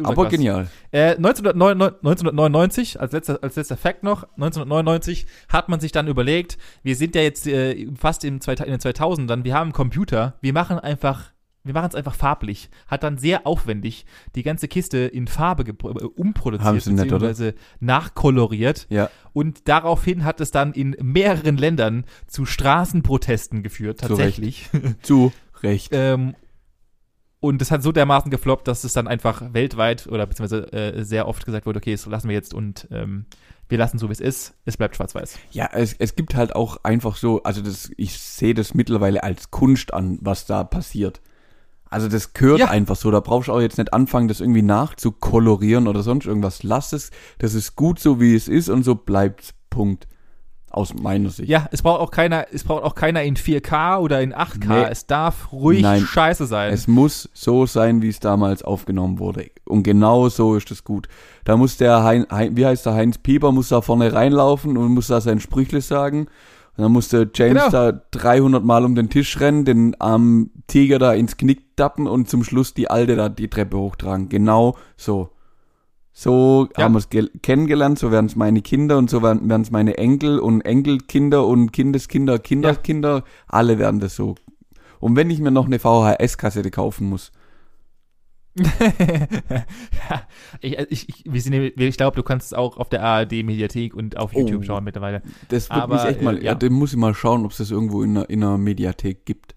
[0.03, 0.33] Aber krass.
[0.33, 0.69] genial.
[0.91, 6.97] Äh, 1999, als letzter, als letzter Fact noch, 1999 hat man sich dann überlegt, wir
[6.97, 10.79] sind ja jetzt äh, fast im, in den 2000ern, wir haben einen Computer, wir machen
[10.79, 11.33] einfach
[11.65, 12.71] wir machen es einfach farblich.
[12.89, 18.87] Hat dann sehr aufwendig die ganze Kiste in Farbe äh, umproduziert, beziehungsweise nett, nachkoloriert.
[18.91, 19.11] Ja.
[19.33, 24.71] Und daraufhin hat es dann in mehreren Ländern zu Straßenprotesten geführt, tatsächlich.
[25.03, 25.33] Zu
[25.63, 25.91] Recht.
[25.93, 26.35] ähm,
[27.43, 31.27] und das hat so dermaßen gefloppt, dass es dann einfach weltweit oder beziehungsweise äh, sehr
[31.27, 33.27] oft gesagt wurde, okay, das lassen wir jetzt und ähm,
[33.69, 34.55] wir lassen so, wie es ist.
[34.65, 35.41] Es bleibt schwarz-weiß.
[35.51, 39.51] Ja, es, es gibt halt auch einfach so, also das, ich sehe das mittlerweile als
[39.51, 41.21] Kunst an, was da passiert.
[41.91, 42.69] Also das gehört ja.
[42.69, 43.11] einfach so.
[43.11, 46.63] Da brauchst du auch jetzt nicht anfangen, das irgendwie nachzukolorieren oder sonst irgendwas.
[46.63, 47.11] Lass es.
[47.39, 49.53] Das ist gut so, wie es ist und so bleibt's.
[49.69, 50.07] Punkt.
[50.73, 51.51] Aus meiner Sicht.
[51.51, 54.69] Ja, es braucht auch keiner, es braucht auch keiner in 4K oder in 8K.
[54.69, 54.87] Nee.
[54.91, 56.01] Es darf ruhig Nein.
[56.01, 56.73] scheiße sein.
[56.73, 59.51] Es muss so sein, wie es damals aufgenommen wurde.
[59.65, 61.09] Und genau so ist es gut.
[61.45, 64.95] Da muss der Hein, hein, wie heißt der Heinz Pieper, muss da vorne reinlaufen und
[64.95, 66.29] muss da sein Sprüchle sagen.
[66.77, 67.71] Und dann musste James genau.
[67.71, 72.31] da 300 Mal um den Tisch rennen, den armen Tiger da ins Knick dappen und
[72.31, 74.31] zum Schluss die Alte da die Treppe hochtragen.
[74.31, 75.32] Genau so.
[76.13, 76.85] So ja.
[76.85, 77.09] haben wir es
[77.43, 81.73] kennengelernt, so werden es meine Kinder und so werden es meine Enkel und Enkelkinder und
[81.73, 83.25] Kindeskinder, Kinderkinder, ja.
[83.47, 84.35] alle werden das so.
[85.01, 87.33] Und wenn ich mir noch eine VHS-Kassette kaufen muss,
[88.59, 90.23] ja,
[90.61, 91.47] ich, ich, ich,
[91.79, 95.23] ich glaube, du kannst es auch auf der ARD-Mediathek und auf YouTube oh, schauen mittlerweile.
[95.49, 96.59] Das wird mich echt mal, äh, ja.
[96.61, 99.55] ja, muss ich mal schauen, ob es das irgendwo in einer, in einer Mediathek gibt.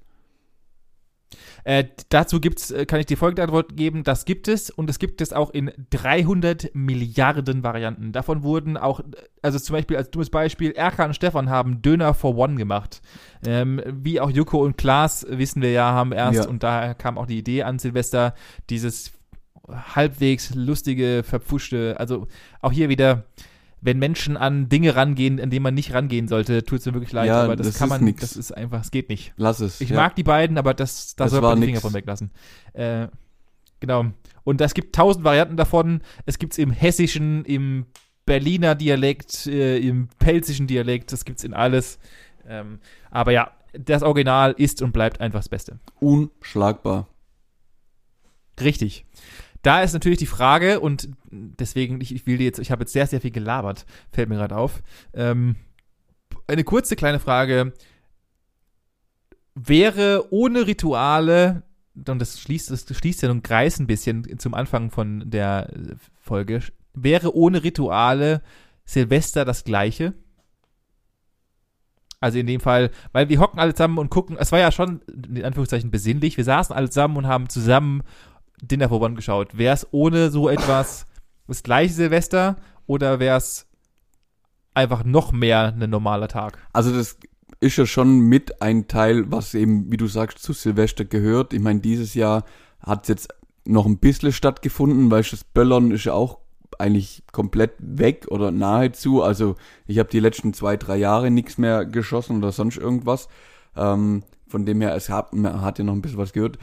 [1.65, 4.99] Äh, dazu gibt's, äh, kann ich die folgende Antwort geben, das gibt es und es
[4.99, 8.11] gibt es auch in 300 Milliarden Varianten.
[8.11, 9.01] Davon wurden auch,
[9.41, 13.01] also zum Beispiel als dummes Beispiel, Erkan und Stefan haben Döner for One gemacht.
[13.47, 16.47] Ähm, wie auch Joko und Klaas, wissen wir ja, haben erst, ja.
[16.47, 18.35] und daher kam auch die Idee an Silvester,
[18.69, 19.13] dieses
[19.67, 22.27] halbwegs lustige, verpfuschte, also
[22.61, 23.23] auch hier wieder,
[23.81, 27.11] wenn Menschen an Dinge rangehen, an denen man nicht rangehen sollte, tut es mir wirklich
[27.11, 28.21] leid, ja, aber das, das kann man, nix.
[28.21, 29.33] das ist einfach, es geht nicht.
[29.37, 29.79] Lass es.
[29.81, 29.95] Ich ja.
[29.95, 32.31] mag die beiden, aber das, da soll man die Finger von weglassen.
[32.73, 33.07] Äh,
[33.79, 34.05] genau.
[34.43, 36.01] Und es gibt tausend Varianten davon.
[36.25, 37.85] Es gibt es im hessischen, im
[38.25, 41.99] Berliner Dialekt, äh, im pelzischen Dialekt, das gibt es in alles.
[42.47, 42.79] Ähm,
[43.11, 45.79] aber ja, das Original ist und bleibt einfach das Beste.
[45.99, 47.07] Unschlagbar.
[48.59, 49.05] Richtig.
[49.65, 53.07] Da ist natürlich die Frage, und deswegen, ich, ich will jetzt, ich habe jetzt sehr,
[53.07, 54.83] sehr viel gelabert, fällt mir gerade auf.
[55.11, 55.55] Ähm,
[56.45, 57.73] eine kurze kleine Frage.
[59.55, 61.63] Wäre ohne Rituale,
[61.95, 65.73] und das schließt, das schließt ja einen Kreis ein bisschen zum Anfang von der
[66.21, 66.59] Folge,
[66.93, 68.43] wäre ohne Rituale
[68.85, 70.13] Silvester das gleiche?
[72.19, 75.01] Also in dem Fall, weil wir hocken alle zusammen und gucken, es war ja schon
[75.07, 78.03] in Anführungszeichen besinnlich, wir saßen alle zusammen und haben zusammen
[78.61, 79.57] Dinner for One geschaut.
[79.57, 81.05] Wäre es ohne so etwas
[81.47, 83.67] das gleiche Silvester oder wäre es
[84.73, 86.57] einfach noch mehr ein normaler Tag?
[86.73, 87.17] Also das
[87.59, 91.53] ist ja schon mit ein Teil, was eben, wie du sagst, zu Silvester gehört.
[91.53, 92.43] Ich meine, dieses Jahr
[92.79, 93.33] hat es jetzt
[93.65, 96.39] noch ein bisschen stattgefunden, weil das Böllern ist ja auch
[96.77, 99.23] eigentlich komplett weg oder nahezu.
[99.23, 99.55] Also
[99.87, 103.27] ich habe die letzten zwei, drei Jahre nichts mehr geschossen oder sonst irgendwas.
[103.75, 106.59] Ähm, von dem her, es hat, man hat ja noch ein bisschen was gehört.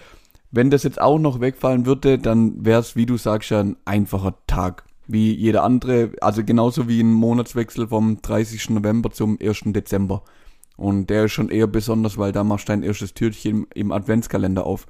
[0.54, 3.76] Wenn das jetzt auch noch wegfallen würde, dann wäre es, wie du sagst, ja ein
[3.86, 4.84] einfacher Tag.
[5.08, 8.70] Wie jeder andere, also genauso wie ein Monatswechsel vom 30.
[8.70, 9.62] November zum 1.
[9.66, 10.22] Dezember.
[10.76, 14.66] Und der ist schon eher besonders, weil da machst du dein erstes Türchen im Adventskalender
[14.66, 14.86] auf.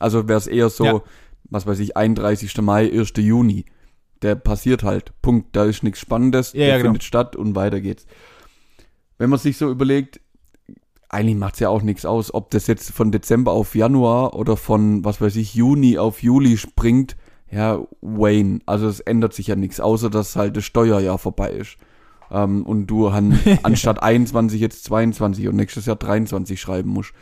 [0.00, 1.02] Also wäre es eher so, ja.
[1.44, 2.60] was weiß ich, 31.
[2.60, 3.12] Mai, 1.
[3.16, 3.64] Juni.
[4.22, 5.12] Der passiert halt.
[5.22, 5.54] Punkt.
[5.54, 6.52] Da ist nichts Spannendes.
[6.52, 6.86] Ja, der ja, genau.
[6.88, 8.06] findet statt und weiter geht's.
[9.18, 10.20] Wenn man sich so überlegt,
[11.08, 15.04] eigentlich macht's ja auch nichts aus, ob das jetzt von Dezember auf Januar oder von,
[15.04, 17.16] was weiß ich, Juni auf Juli springt.
[17.50, 18.60] Ja, Wayne.
[18.66, 21.76] Also es ändert sich ja nichts, außer dass halt das Steuerjahr vorbei ist.
[22.30, 27.12] Ähm, und du an, anstatt 21 jetzt 22 und nächstes Jahr 23 schreiben musst.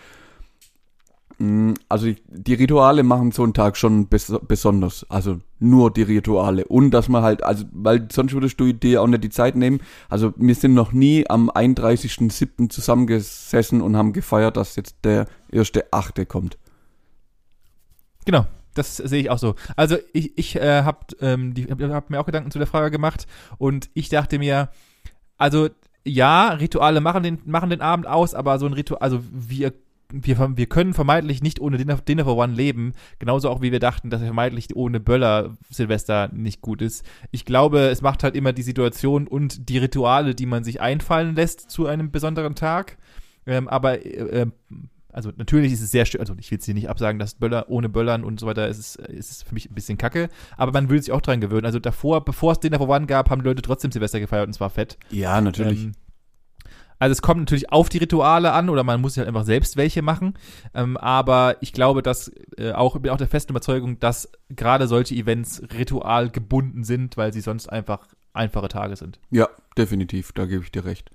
[1.44, 5.04] Mm, Also die Rituale machen so einen Tag schon bes besonders.
[5.10, 6.64] Also nur die Rituale.
[6.64, 9.80] Und dass man halt, also, weil sonst würdest du dir auch nicht die Zeit nehmen.
[10.08, 12.70] Also wir sind noch nie am 31.07.
[12.70, 16.58] zusammengesessen und haben gefeiert, dass jetzt der erste Achte kommt.
[18.24, 19.54] Genau, das sehe ich auch so.
[19.76, 21.54] Also ich, ich äh, habe ähm,
[21.92, 23.26] hab mir auch Gedanken zu der Frage gemacht
[23.58, 24.70] und ich dachte mir,
[25.36, 25.68] also
[26.06, 29.72] ja, Rituale machen den, machen den Abend aus, aber so ein Ritual, also wir,
[30.22, 33.80] wir, wir können vermeintlich nicht ohne Dinner, Dinner for One leben, genauso auch wie wir
[33.80, 37.04] dachten, dass vermeintlich ohne Böller Silvester nicht gut ist.
[37.30, 41.34] Ich glaube, es macht halt immer die Situation und die Rituale, die man sich einfallen
[41.34, 42.98] lässt zu einem besonderen Tag.
[43.46, 44.46] Ähm, aber äh, äh,
[45.12, 47.68] also natürlich ist es sehr schön, also ich will es hier nicht absagen, dass Böller
[47.68, 50.72] ohne Böllern und so weiter ist es, ist es für mich ein bisschen kacke, aber
[50.72, 51.66] man will sich auch dran gewöhnen.
[51.66, 54.54] Also davor, bevor es Dinner for One gab, haben die Leute trotzdem Silvester gefeiert und
[54.54, 54.98] zwar fett.
[55.10, 55.84] Ja, natürlich.
[55.84, 55.92] Ähm,
[56.98, 60.02] also es kommt natürlich auf die Rituale an oder man muss ja einfach selbst welche
[60.02, 60.34] machen.
[60.74, 65.14] Ähm, aber ich glaube, dass äh, auch, bin auch der festen Überzeugung, dass gerade solche
[65.14, 69.20] Events ritual gebunden sind, weil sie sonst einfach einfache Tage sind.
[69.30, 71.10] Ja, definitiv, da gebe ich dir recht.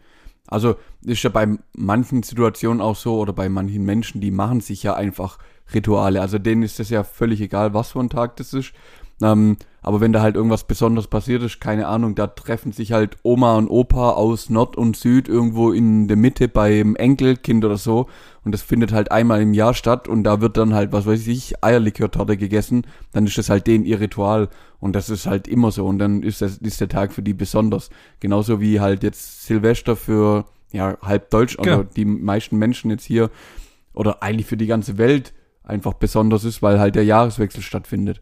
[0.48, 4.82] Also ist ja bei manchen Situationen auch so oder bei manchen Menschen, die machen sich
[4.82, 5.38] ja einfach
[5.74, 6.22] Rituale.
[6.22, 8.74] Also denen ist es ja völlig egal, was für ein Tag das ist.
[9.22, 13.18] Ähm, aber wenn da halt irgendwas Besonderes passiert ist, keine Ahnung, da treffen sich halt
[13.24, 18.08] Oma und Opa aus Nord und Süd irgendwo in der Mitte beim Enkelkind oder so.
[18.44, 21.28] Und das findet halt einmal im Jahr statt und da wird dann halt, was weiß
[21.28, 22.86] ich, Eierlikörtorte gegessen.
[23.14, 24.50] Dann ist das halt denen ihr Ritual.
[24.80, 25.86] Und das ist halt immer so.
[25.86, 27.90] Und dann ist, das, ist der Tag für die besonders.
[28.20, 31.80] Genauso wie halt jetzt Silvester für ja, halb Deutsch Genau.
[31.80, 33.30] oder die meisten Menschen jetzt hier
[33.94, 38.22] oder eigentlich für die ganze Welt einfach besonders ist, weil halt der Jahreswechsel stattfindet.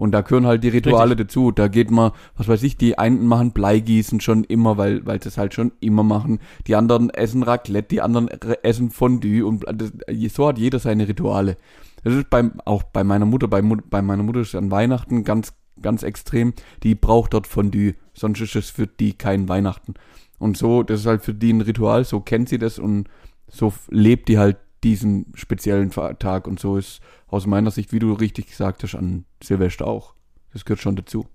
[0.00, 1.50] Und da gehören halt die Rituale dazu.
[1.50, 5.28] Da geht man, was weiß ich, die einen machen Bleigießen schon immer, weil, weil sie
[5.28, 6.38] es halt schon immer machen.
[6.66, 9.92] Die anderen essen Raclette, die anderen re- essen Fondue und das,
[10.32, 11.58] so hat jeder seine Rituale.
[12.02, 15.22] Das ist beim, auch bei meiner Mutter, bei, bei meiner Mutter ist es an Weihnachten
[15.22, 16.54] ganz, ganz extrem.
[16.82, 17.94] Die braucht dort Fondue.
[18.14, 19.92] Sonst ist es für die kein Weihnachten.
[20.38, 23.06] Und so, das ist halt für die ein Ritual, so kennt sie das und
[23.48, 28.12] so lebt die halt diesen speziellen Tag und so ist aus meiner Sicht, wie du
[28.12, 30.14] richtig gesagt hast, an Silvester auch.
[30.52, 31.26] Das gehört schon dazu.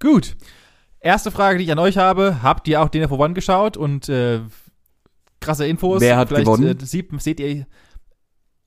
[0.00, 0.36] Gut.
[1.00, 2.42] Erste Frage, die ich an euch habe.
[2.42, 4.40] Habt ihr auch Dinner for One geschaut und äh,
[5.40, 6.00] krasse Infos?
[6.00, 6.78] Wer hat Vielleicht, gewonnen?
[6.78, 7.66] Äh, sieht, seht ihr,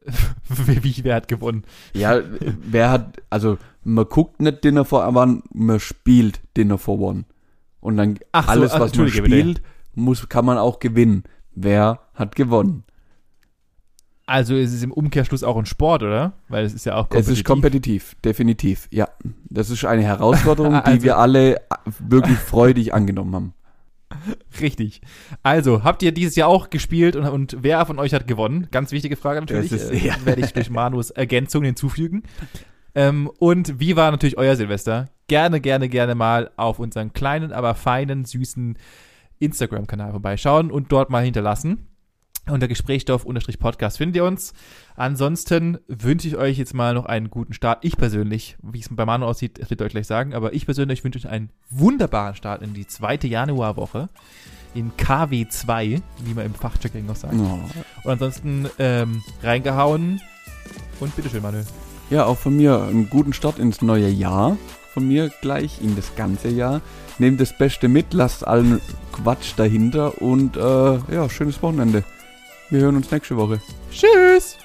[0.49, 1.63] wie, wer hat gewonnen?
[1.93, 2.21] Ja,
[2.61, 7.25] wer hat, also man guckt nicht Dinner for One, man spielt Dinner for One.
[7.79, 9.61] Und dann Ach so, alles, ach, was man spielt,
[9.93, 11.23] muss, kann man auch gewinnen.
[11.55, 12.83] Wer hat gewonnen?
[14.27, 16.33] Also es ist im Umkehrschluss auch ein Sport, oder?
[16.49, 19.07] Weil es ist ja auch Es ist kompetitiv, definitiv, ja.
[19.49, 21.61] Das ist eine Herausforderung, die Also- wir alle
[21.99, 23.53] wirklich freudig angenommen haben.
[24.61, 25.01] Richtig.
[25.43, 28.67] Also, habt ihr dieses Jahr auch gespielt und, und wer von euch hat gewonnen?
[28.71, 29.69] Ganz wichtige Frage natürlich.
[29.69, 30.15] Das ist- äh, ja.
[30.25, 32.23] Werde ich durch Manus Ergänzung hinzufügen.
[32.95, 35.05] Ähm, und wie war natürlich euer Silvester?
[35.27, 38.77] Gerne, gerne, gerne mal auf unseren kleinen, aber feinen, süßen
[39.39, 41.87] Instagram-Kanal vorbeischauen und dort mal hinterlassen.
[42.47, 44.53] Unter Gesprächsstoff-Podcast findet ihr uns.
[44.95, 47.83] Ansonsten wünsche ich euch jetzt mal noch einen guten Start.
[47.83, 51.03] Ich persönlich, wie es bei Manu aussieht, das wird euch gleich sagen, aber ich persönlich
[51.03, 54.09] wünsche euch einen wunderbaren Start in die zweite Januarwoche.
[54.75, 57.33] In KW2, wie man im Fachchecking noch sagt.
[57.35, 57.59] Oh.
[58.03, 60.21] Und ansonsten ähm, reingehauen
[60.99, 61.65] und bitteschön, Manuel.
[62.11, 64.57] Ja, auch von mir einen guten Start ins neue Jahr.
[64.93, 66.81] Von mir gleich in das ganze Jahr.
[67.17, 68.81] Nehmt das Beste mit, lasst allen
[69.13, 70.59] Quatsch dahinter und äh,
[71.13, 72.03] ja, schönes Wochenende.
[72.69, 73.61] Wir hören uns nächste Woche.
[73.91, 74.57] Tschüss!